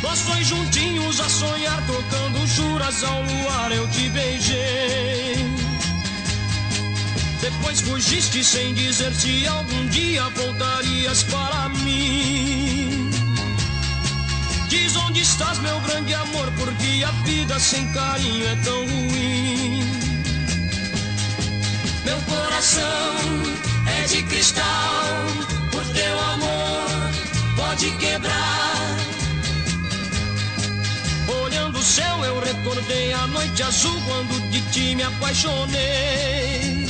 Nós 0.01 0.19
dois 0.21 0.47
juntinhos 0.47 1.19
a 1.19 1.29
sonhar, 1.29 1.81
trocando 1.85 2.47
juras 2.47 3.03
ao 3.03 3.21
luar, 3.23 3.71
eu 3.71 3.87
te 3.89 4.09
beijei. 4.09 5.35
Depois 7.41 7.81
fugiste 7.81 8.43
sem 8.43 8.73
dizer 8.73 9.13
se 9.13 9.45
algum 9.47 9.87
dia 9.87 10.23
voltarias 10.29 11.23
para 11.23 11.69
mim. 11.69 13.10
Diz 14.71 14.95
onde 14.95 15.19
estás, 15.19 15.59
meu 15.59 15.77
grande 15.81 16.13
amor, 16.13 16.49
porque 16.57 17.03
a 17.05 17.11
vida 17.25 17.59
sem 17.59 17.91
carinho 17.91 18.47
é 18.47 18.55
tão 18.63 18.79
ruim. 18.87 19.83
Meu 22.05 22.17
coração 22.21 23.17
é 23.85 24.07
de 24.07 24.23
cristal, 24.23 25.25
por 25.73 25.83
teu 25.87 26.17
amor 26.17 27.11
pode 27.57 27.91
quebrar. 27.97 28.97
Olhando 31.43 31.77
o 31.77 31.83
céu, 31.83 32.23
eu 32.23 32.39
recordei 32.39 33.11
a 33.11 33.27
noite 33.27 33.61
azul 33.63 34.01
quando 34.07 34.39
de 34.51 34.61
ti 34.71 34.95
me 34.95 35.03
apaixonei. 35.03 36.87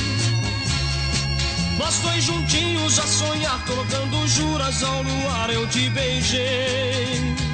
Nós 1.78 1.98
dois 1.98 2.22
juntinhos 2.22 2.96
a 3.00 3.06
sonhar, 3.08 3.60
trocando 3.66 4.28
juras 4.28 4.84
ao 4.84 5.02
luar, 5.02 5.50
eu 5.50 5.66
te 5.66 5.90
beijei. 5.90 7.51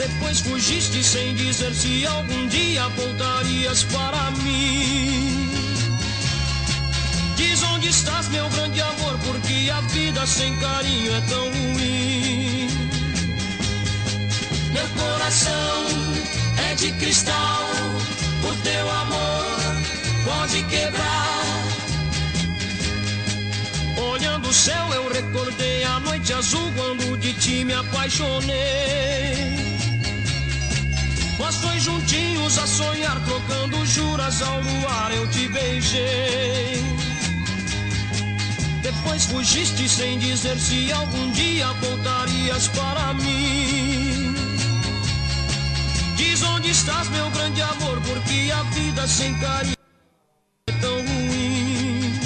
Depois 0.00 0.40
fugiste 0.40 1.04
sem 1.04 1.34
dizer 1.34 1.74
se 1.74 2.06
algum 2.06 2.48
dia 2.48 2.88
voltarias 2.88 3.82
para 3.82 4.30
mim. 4.42 5.50
Diz 7.36 7.62
onde 7.64 7.88
estás, 7.88 8.26
meu 8.28 8.48
grande 8.48 8.80
amor, 8.80 9.18
porque 9.26 9.70
a 9.70 9.82
vida 9.82 10.26
sem 10.26 10.56
carinho 10.56 11.14
é 11.14 11.20
tão 11.28 11.50
ruim. 11.50 12.68
Meu 14.72 14.88
coração 14.88 15.84
é 16.70 16.74
de 16.76 16.92
cristal, 16.92 17.68
por 18.40 18.56
teu 18.62 18.90
amor 18.90 19.60
pode 20.24 20.62
quebrar. 20.62 21.44
Olhando 23.98 24.48
o 24.48 24.52
céu, 24.54 24.94
eu 24.94 25.12
recordei 25.12 25.84
a 25.84 26.00
noite 26.00 26.32
azul 26.32 26.72
quando 26.74 27.18
de 27.18 27.34
ti 27.34 27.64
me 27.66 27.74
apaixonei. 27.74 29.60
Nós 31.40 31.56
dois 31.56 31.82
juntinhos 31.82 32.58
a 32.58 32.66
sonhar, 32.66 33.18
trocando 33.24 33.86
juras 33.86 34.42
ao 34.42 34.60
luar, 34.60 35.10
eu 35.10 35.26
te 35.28 35.48
beijei. 35.48 36.84
Depois 38.82 39.24
fugiste 39.24 39.88
sem 39.88 40.18
dizer 40.18 40.58
se 40.58 40.92
algum 40.92 41.30
dia 41.32 41.72
voltarias 41.72 42.68
para 42.68 43.14
mim. 43.14 44.34
Diz 46.14 46.42
onde 46.42 46.70
estás, 46.70 47.08
meu 47.08 47.30
grande 47.30 47.62
amor, 47.62 47.98
porque 48.02 48.52
a 48.52 48.62
vida 48.74 49.06
sem 49.08 49.32
carinho 49.38 49.76
é 50.66 50.72
tão 50.72 50.96
ruim. 50.96 52.20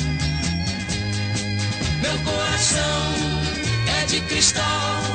Meu 2.03 2.19
coração 2.24 3.15
é 4.01 4.07
de 4.07 4.20
cristal, 4.23 5.14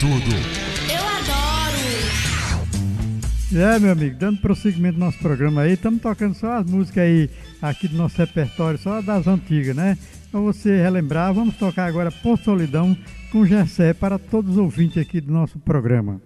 Tudo. 0.00 0.34
Eu 0.90 1.06
adoro! 1.06 1.76
É, 3.54 3.78
meu 3.78 3.92
amigo, 3.92 4.16
dando 4.16 4.40
prosseguimento 4.40 4.98
no 4.98 5.04
nosso 5.04 5.18
programa 5.18 5.60
aí, 5.60 5.74
estamos 5.74 6.00
tocando 6.00 6.34
só 6.34 6.54
as 6.54 6.64
músicas 6.64 7.04
aí 7.04 7.28
aqui 7.60 7.86
do 7.86 7.98
nosso 7.98 8.16
repertório, 8.16 8.78
só 8.78 9.02
das 9.02 9.26
antigas, 9.26 9.76
né? 9.76 9.98
Para 10.30 10.40
você 10.40 10.80
relembrar, 10.80 11.34
vamos 11.34 11.54
tocar 11.56 11.84
agora 11.84 12.10
Por 12.10 12.38
Solidão 12.38 12.96
com 13.30 13.44
Gessé 13.44 13.92
para 13.92 14.18
todos 14.18 14.52
os 14.52 14.56
ouvintes 14.56 14.96
aqui 14.96 15.20
do 15.20 15.30
nosso 15.30 15.58
programa. 15.58 16.18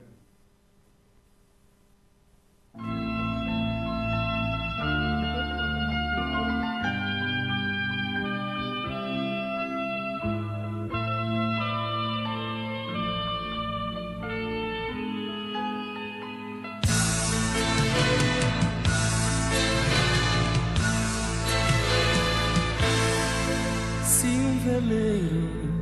Se 24.75 24.81
veleiro 24.81 25.73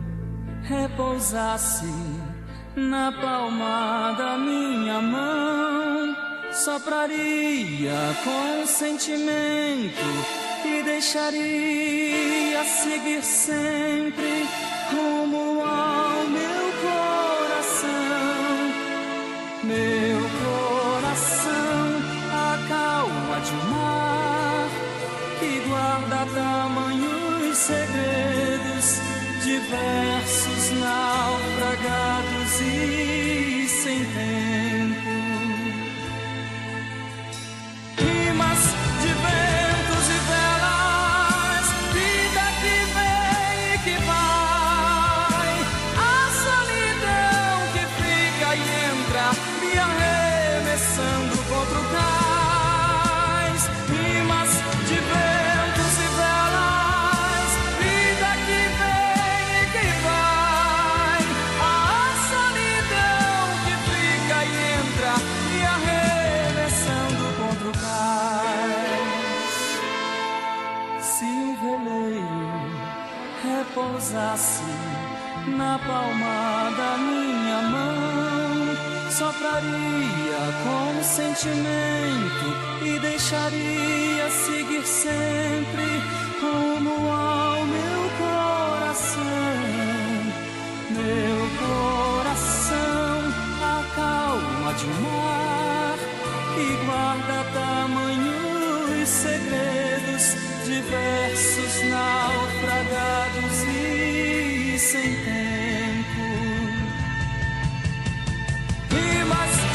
repousasse 0.64 1.86
na 2.76 3.10
palma 3.10 4.12
da 4.18 4.36
minha 4.36 5.00
mão, 5.00 6.14
sopraria 6.52 7.90
com 8.22 8.66
sentimento 8.66 10.08
e 10.66 10.82
deixaria 10.82 12.62
seguir 12.64 13.22
sempre 13.22 14.46
rumo 14.90 15.62
ao 15.64 16.26
meu 16.26 16.72
coração. 16.84 17.88
Meu 19.64 20.20
coração, 20.44 21.86
a 22.30 22.58
calma 22.68 23.40
de 23.40 23.54
um 23.54 23.70
mar 23.70 24.68
que 25.38 25.60
guarda 25.66 26.26
tamanhos 26.34 27.56
segredos, 27.56 28.31
diversos 29.42 30.70
naufragados 30.78 32.60
e 32.60 33.66
sem 33.68 33.98
tempo. 33.98 34.51
Na 75.62 75.78
palma 75.78 76.72
da 76.76 76.92
minha 76.98 77.60
mão, 77.74 78.76
sopraria 79.10 80.42
com 80.64 81.02
sentimento 81.04 82.48
e 82.82 82.98
deixaria 82.98 84.26
seguir 84.44 84.84
sempre 84.84 85.88
rumo 86.40 86.96
ao 87.12 87.64
meu 87.74 88.02
coração. 88.22 89.22
Meu 91.00 91.38
coração, 91.64 93.16
a 93.62 93.78
calma 93.94 94.74
de 94.74 94.86
um 94.86 95.00
mar 95.06 95.98
que 96.54 96.66
guarda 96.86 97.38
tamanhos 97.58 99.08
segredos 99.08 100.24
diversos 100.66 101.72
naufragados 101.88 103.56
e 103.68 104.51
sem 104.82 105.14
tempo. 105.24 106.24
Rimas 108.90 109.50
de 109.60 109.71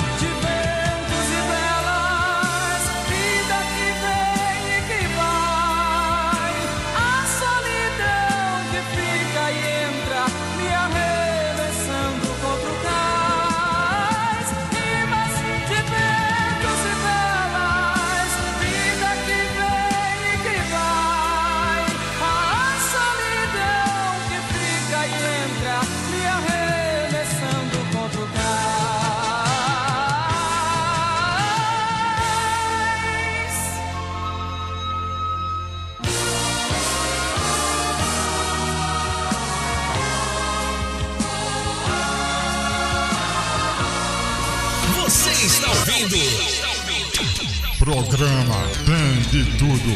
Programa 47.91 48.55
Tem 48.85 49.22
de 49.31 49.49
Tudo. 49.57 49.91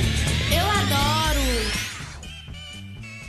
Eu 0.50 0.66
adoro. 0.66 1.42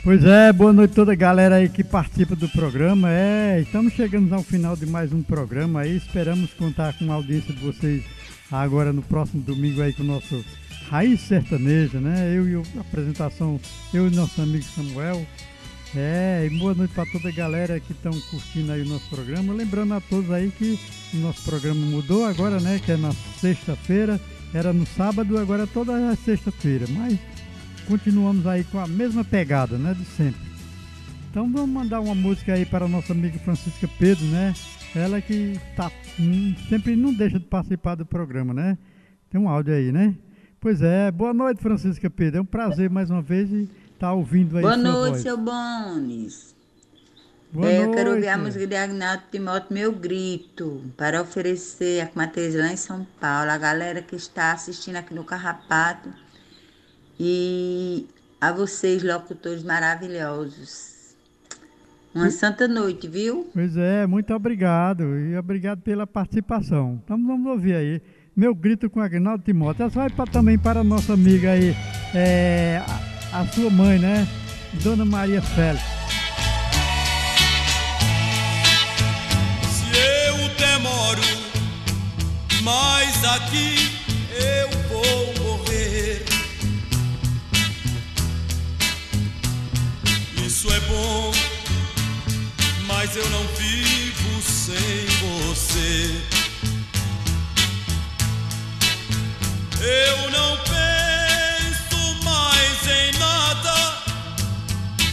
Pois 0.05 0.23
é, 0.23 0.53
boa 0.53 0.71
noite 0.71 0.91
a 0.91 0.95
toda 0.95 1.11
a 1.11 1.15
galera 1.15 1.55
aí 1.55 1.67
que 1.67 1.83
participa 1.83 2.33
do 2.33 2.47
programa. 2.47 3.09
É, 3.11 3.59
estamos 3.59 3.91
chegando 3.91 4.33
ao 4.33 4.41
final 4.41 4.77
de 4.77 4.85
mais 4.85 5.11
um 5.11 5.21
programa 5.21 5.81
aí. 5.81 5.97
Esperamos 5.97 6.53
contar 6.53 6.93
com 6.93 7.11
a 7.11 7.15
audiência 7.15 7.53
de 7.53 7.59
vocês 7.59 8.03
agora 8.49 8.93
no 8.93 9.01
próximo 9.01 9.41
domingo 9.43 9.81
aí 9.81 9.91
com 9.91 10.03
o 10.03 10.05
nosso 10.05 10.45
Raiz 10.89 11.19
Sertaneja, 11.19 11.99
né? 11.99 12.31
Eu 12.33 12.47
e 12.47 12.55
o- 12.55 12.63
a 12.77 12.79
apresentação, 12.79 13.59
eu 13.93 14.07
e 14.07 14.15
nosso 14.15 14.41
amigo 14.41 14.63
Samuel. 14.63 15.27
É, 15.93 16.47
e 16.49 16.57
boa 16.57 16.73
noite 16.73 16.93
para 16.93 17.05
toda 17.11 17.27
a 17.27 17.33
galera 17.33 17.81
que 17.81 17.91
estão 17.91 18.13
curtindo 18.31 18.71
aí 18.71 18.81
o 18.81 18.87
nosso 18.87 19.09
programa. 19.09 19.53
Lembrando 19.53 19.93
a 19.93 19.99
todos 19.99 20.31
aí 20.31 20.53
que 20.57 20.79
o 21.13 21.17
nosso 21.17 21.41
programa 21.43 21.85
mudou 21.85 22.23
agora, 22.25 22.61
né? 22.61 22.79
Que 22.83 22.93
é 22.93 22.97
na 22.97 23.11
sexta-feira. 23.41 24.17
Era 24.53 24.71
no 24.71 24.85
sábado, 24.85 25.37
agora 25.37 25.63
é 25.63 25.67
toda 25.67 26.09
a 26.09 26.15
sexta-feira. 26.15 26.85
Mas 26.89 27.17
continuamos 27.87 28.45
aí 28.45 28.63
com 28.65 28.79
a 28.79 28.87
mesma 28.87 29.23
pegada, 29.23 29.77
né? 29.77 29.93
De 29.93 30.05
sempre. 30.05 30.41
Então 31.29 31.51
vamos 31.51 31.69
mandar 31.69 31.99
uma 31.99 32.13
música 32.13 32.53
aí 32.53 32.65
para 32.65 32.85
a 32.85 32.87
nossa 32.87 33.13
amiga 33.13 33.39
Francisca 33.39 33.89
Pedro, 33.97 34.23
né? 34.25 34.53
Ela 34.95 35.19
que 35.19 35.59
tá, 35.75 35.91
hum, 36.19 36.53
sempre 36.69 36.95
não 36.95 37.11
deixa 37.11 37.39
de 37.39 37.45
participar 37.45 37.95
do 37.95 38.05
programa, 38.05 38.53
né? 38.53 38.77
Tem 39.31 39.41
um 39.41 39.49
áudio 39.49 39.73
aí, 39.73 39.91
né? 39.91 40.15
Pois 40.59 40.83
é, 40.83 41.11
boa 41.11 41.33
noite, 41.33 41.59
Francisca 41.61 42.07
Pedro. 42.07 42.37
É 42.37 42.41
um 42.41 42.45
prazer 42.45 42.89
mais 42.89 43.09
uma 43.09 43.21
vez 43.21 43.49
estar 43.91 44.13
ouvindo 44.13 44.57
aí 44.57 44.61
Boa 44.61 44.77
noite, 44.77 45.13
voz. 45.13 45.21
seu 45.23 45.37
Bones. 45.37 46.52
Boa 47.53 47.71
É, 47.71 47.85
eu 47.85 47.91
quero 47.91 48.15
ouvir 48.15 48.29
a 48.29 48.37
música 48.37 48.65
de 48.65 48.75
Agnaldo 48.75 49.25
Timóteo, 49.31 49.71
Meu 49.71 49.91
Grito, 49.91 50.81
para 50.97 51.21
oferecer 51.21 52.01
a 52.01 52.09
Matheus 52.15 52.55
lá 52.55 52.73
em 52.73 52.75
São 52.75 53.05
Paulo, 53.21 53.51
a 53.51 53.57
galera 53.59 54.01
que 54.01 54.15
está 54.15 54.53
assistindo 54.53 54.95
aqui 54.95 55.13
no 55.13 55.23
Carrapato 55.23 56.09
e 57.19 58.07
a 58.41 58.51
vocês, 58.51 59.03
locutores 59.03 59.63
maravilhosos. 59.63 61.15
Uma 62.15 62.31
santa 62.31 62.67
noite, 62.67 63.07
viu? 63.07 63.47
Pois 63.53 63.77
é, 63.77 64.07
muito 64.07 64.33
obrigado 64.33 65.15
e 65.15 65.37
obrigado 65.37 65.81
pela 65.81 66.07
participação. 66.07 66.99
Então 67.03 67.23
vamos 67.23 67.51
ouvir 67.51 67.75
aí. 67.75 68.01
Meu 68.35 68.55
grito 68.55 68.89
com 68.89 68.99
Agnaldo 68.99 69.43
Timóteo. 69.43 69.85
Essa 69.85 69.99
vai 69.99 70.09
pra, 70.09 70.25
também 70.25 70.57
para 70.57 70.79
a 70.79 70.83
nossa 70.83 71.13
amiga 71.13 71.51
aí, 71.51 71.75
é, 72.15 72.81
a, 73.31 73.41
a 73.41 73.47
sua 73.47 73.69
mãe, 73.69 73.99
né? 73.99 74.27
Dona 74.83 75.05
Maria 75.05 75.39
Félix. 75.39 75.83
Mas 83.23 83.35
aqui 83.37 83.91
eu 84.31 84.69
vou 84.89 85.33
morrer. 85.45 86.25
Isso 90.45 90.67
é 90.71 90.79
bom, 90.81 91.31
mas 92.85 93.15
eu 93.15 93.29
não 93.29 93.47
vivo 93.55 94.41
sem 94.41 95.05
você. 95.21 96.21
Eu 99.81 100.29
não 100.29 100.57
penso 100.57 102.23
mais 102.23 102.87
em 102.87 103.19
nada 103.19 104.03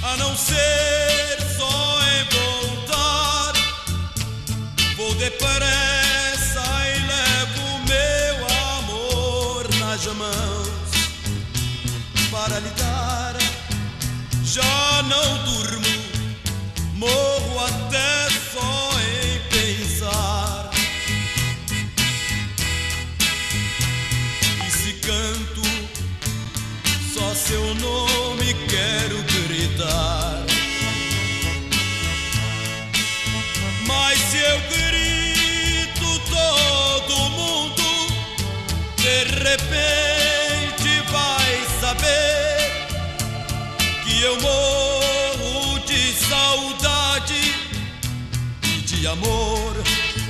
a 0.02 0.16
não 0.16 0.36
ser 0.36 1.38
só 1.56 2.00
em 2.02 2.24
voltar. 2.34 3.52
Vou 4.96 5.14
depressa 5.14 5.89
não 15.10 15.44
durmo, 15.44 15.92
morro 16.94 17.66
até 17.66 18.30
só 18.54 18.90
em 19.00 19.40
pensar. 19.50 20.70
E 24.64 24.70
se 24.70 24.92
canto, 25.08 25.62
só 27.12 27.34
seu 27.34 27.74
nome 27.74 28.54
quero 28.68 29.20
gritar. 29.32 30.46
Mas 33.88 34.16
se 34.20 34.38
eu 34.38 34.60
grito, 34.70 36.20
todo 36.30 37.30
mundo 37.30 37.82
de 38.96 39.24
repente 39.42 41.02
vai 41.10 41.66
saber 41.80 42.30
que 44.04 44.22
eu 44.22 44.40
morro 44.40 44.79
de 49.00 49.06
amor 49.06 49.72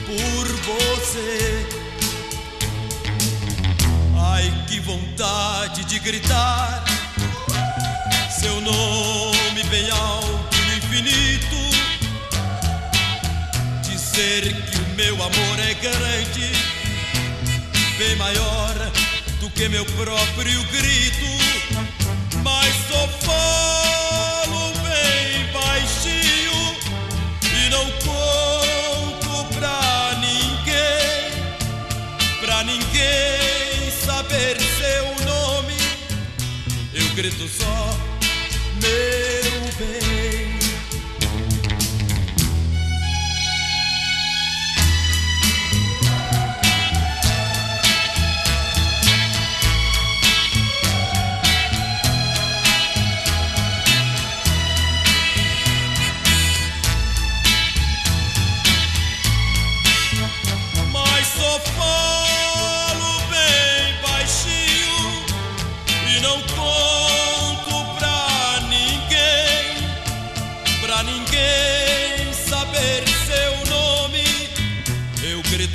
por 0.06 0.47
você. 0.47 1.66
Ai, 4.16 4.64
que 4.68 4.78
vontade 4.78 5.84
de 5.86 5.98
gritar 5.98 6.84
seu 8.30 8.60
nome 8.60 9.64
bem 9.68 9.90
alto 9.90 10.56
no 10.56 10.76
infinito 10.76 11.56
dizer 13.82 14.55
que 14.66 14.78
o 14.78 14.94
meu 14.94 15.14
amor 15.16 15.59
é 15.68 15.74
grande, 15.74 16.52
bem 17.98 18.14
maior 18.16 18.74
do 19.40 19.51
que 19.51 19.68
meu 19.68 19.84
próprio 19.84 20.62
grito. 20.66 21.26
Mas 22.44 22.72
só 22.88 23.09
falo 23.26 23.80
ninguém 33.01 33.90
saber 33.90 34.56
seu 34.60 35.24
nome. 35.27 35.77
Eu 36.93 37.14
grito 37.14 37.48
só, 37.48 37.97
meu 38.82 39.62
bem. 39.78 40.09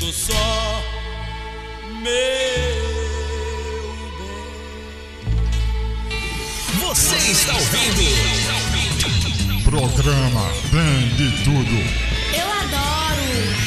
Vendo 0.05 0.13
só 0.13 0.83
meu 2.01 2.15
Você 6.87 7.15
está 7.31 7.53
ouvindo? 7.53 8.03
Programa 9.63 10.51
Bem 10.71 11.09
de 11.15 11.31
Tudo. 11.43 11.77
Eu 12.33 12.51
adoro! 12.51 13.64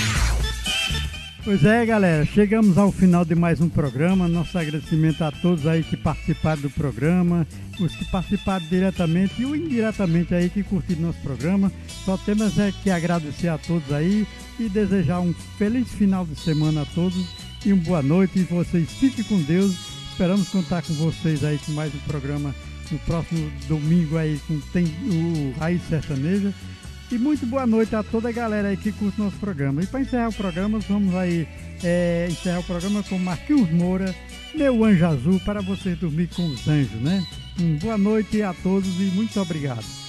Pois 1.48 1.64
é, 1.64 1.86
galera, 1.86 2.26
chegamos 2.26 2.76
ao 2.76 2.92
final 2.92 3.24
de 3.24 3.34
mais 3.34 3.58
um 3.58 3.70
programa. 3.70 4.28
Nosso 4.28 4.58
agradecimento 4.58 5.24
a 5.24 5.32
todos 5.32 5.66
aí 5.66 5.82
que 5.82 5.96
participaram 5.96 6.60
do 6.60 6.68
programa, 6.68 7.46
os 7.80 7.96
que 7.96 8.04
participaram 8.04 8.66
diretamente 8.66 9.40
e 9.40 9.46
o 9.46 9.56
indiretamente 9.56 10.34
aí 10.34 10.50
que 10.50 10.62
curtiram 10.62 11.00
nosso 11.00 11.18
programa. 11.22 11.72
Só 12.04 12.18
temos 12.18 12.58
é 12.58 12.70
que 12.70 12.90
agradecer 12.90 13.48
a 13.48 13.56
todos 13.56 13.90
aí 13.90 14.26
e 14.60 14.68
desejar 14.68 15.20
um 15.20 15.32
feliz 15.56 15.88
final 15.88 16.26
de 16.26 16.38
semana 16.38 16.82
a 16.82 16.84
todos 16.84 17.24
e 17.64 17.72
uma 17.72 17.82
boa 17.82 18.02
noite. 18.02 18.40
E 18.40 18.42
vocês 18.42 18.86
fiquem 19.00 19.24
com 19.24 19.40
Deus. 19.40 19.74
Esperamos 20.10 20.50
contar 20.50 20.82
com 20.82 20.92
vocês 20.92 21.42
aí 21.42 21.58
com 21.64 21.72
mais 21.72 21.94
um 21.94 21.98
programa 22.00 22.54
no 22.90 22.98
próximo 23.00 23.50
domingo 23.66 24.18
aí 24.18 24.38
com 24.46 24.60
tem 24.70 24.84
o 24.84 25.58
Raiz 25.58 25.80
Sertaneja. 25.88 26.52
E 27.10 27.16
muito 27.16 27.46
boa 27.46 27.66
noite 27.66 27.96
a 27.96 28.02
toda 28.02 28.28
a 28.28 28.32
galera 28.32 28.68
aí 28.68 28.76
que 28.76 28.92
curte 28.92 29.18
nosso 29.18 29.36
programa. 29.36 29.82
E 29.82 29.86
para 29.86 30.00
encerrar 30.00 30.28
o 30.28 30.34
programa, 30.34 30.78
vamos 30.80 31.14
aí 31.14 31.48
é, 31.82 32.28
encerrar 32.30 32.60
o 32.60 32.64
programa 32.64 33.02
com 33.02 33.18
Marquinhos 33.18 33.70
Moura, 33.70 34.14
meu 34.54 34.84
anjo 34.84 35.06
azul, 35.06 35.40
para 35.40 35.62
você 35.62 35.94
dormir 35.94 36.28
com 36.28 36.46
os 36.46 36.68
anjos, 36.68 37.00
né? 37.00 37.24
Um 37.58 37.76
boa 37.76 37.96
noite 37.96 38.42
a 38.42 38.52
todos 38.52 39.00
e 39.00 39.04
muito 39.04 39.40
obrigado. 39.40 40.07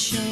show 0.00 0.29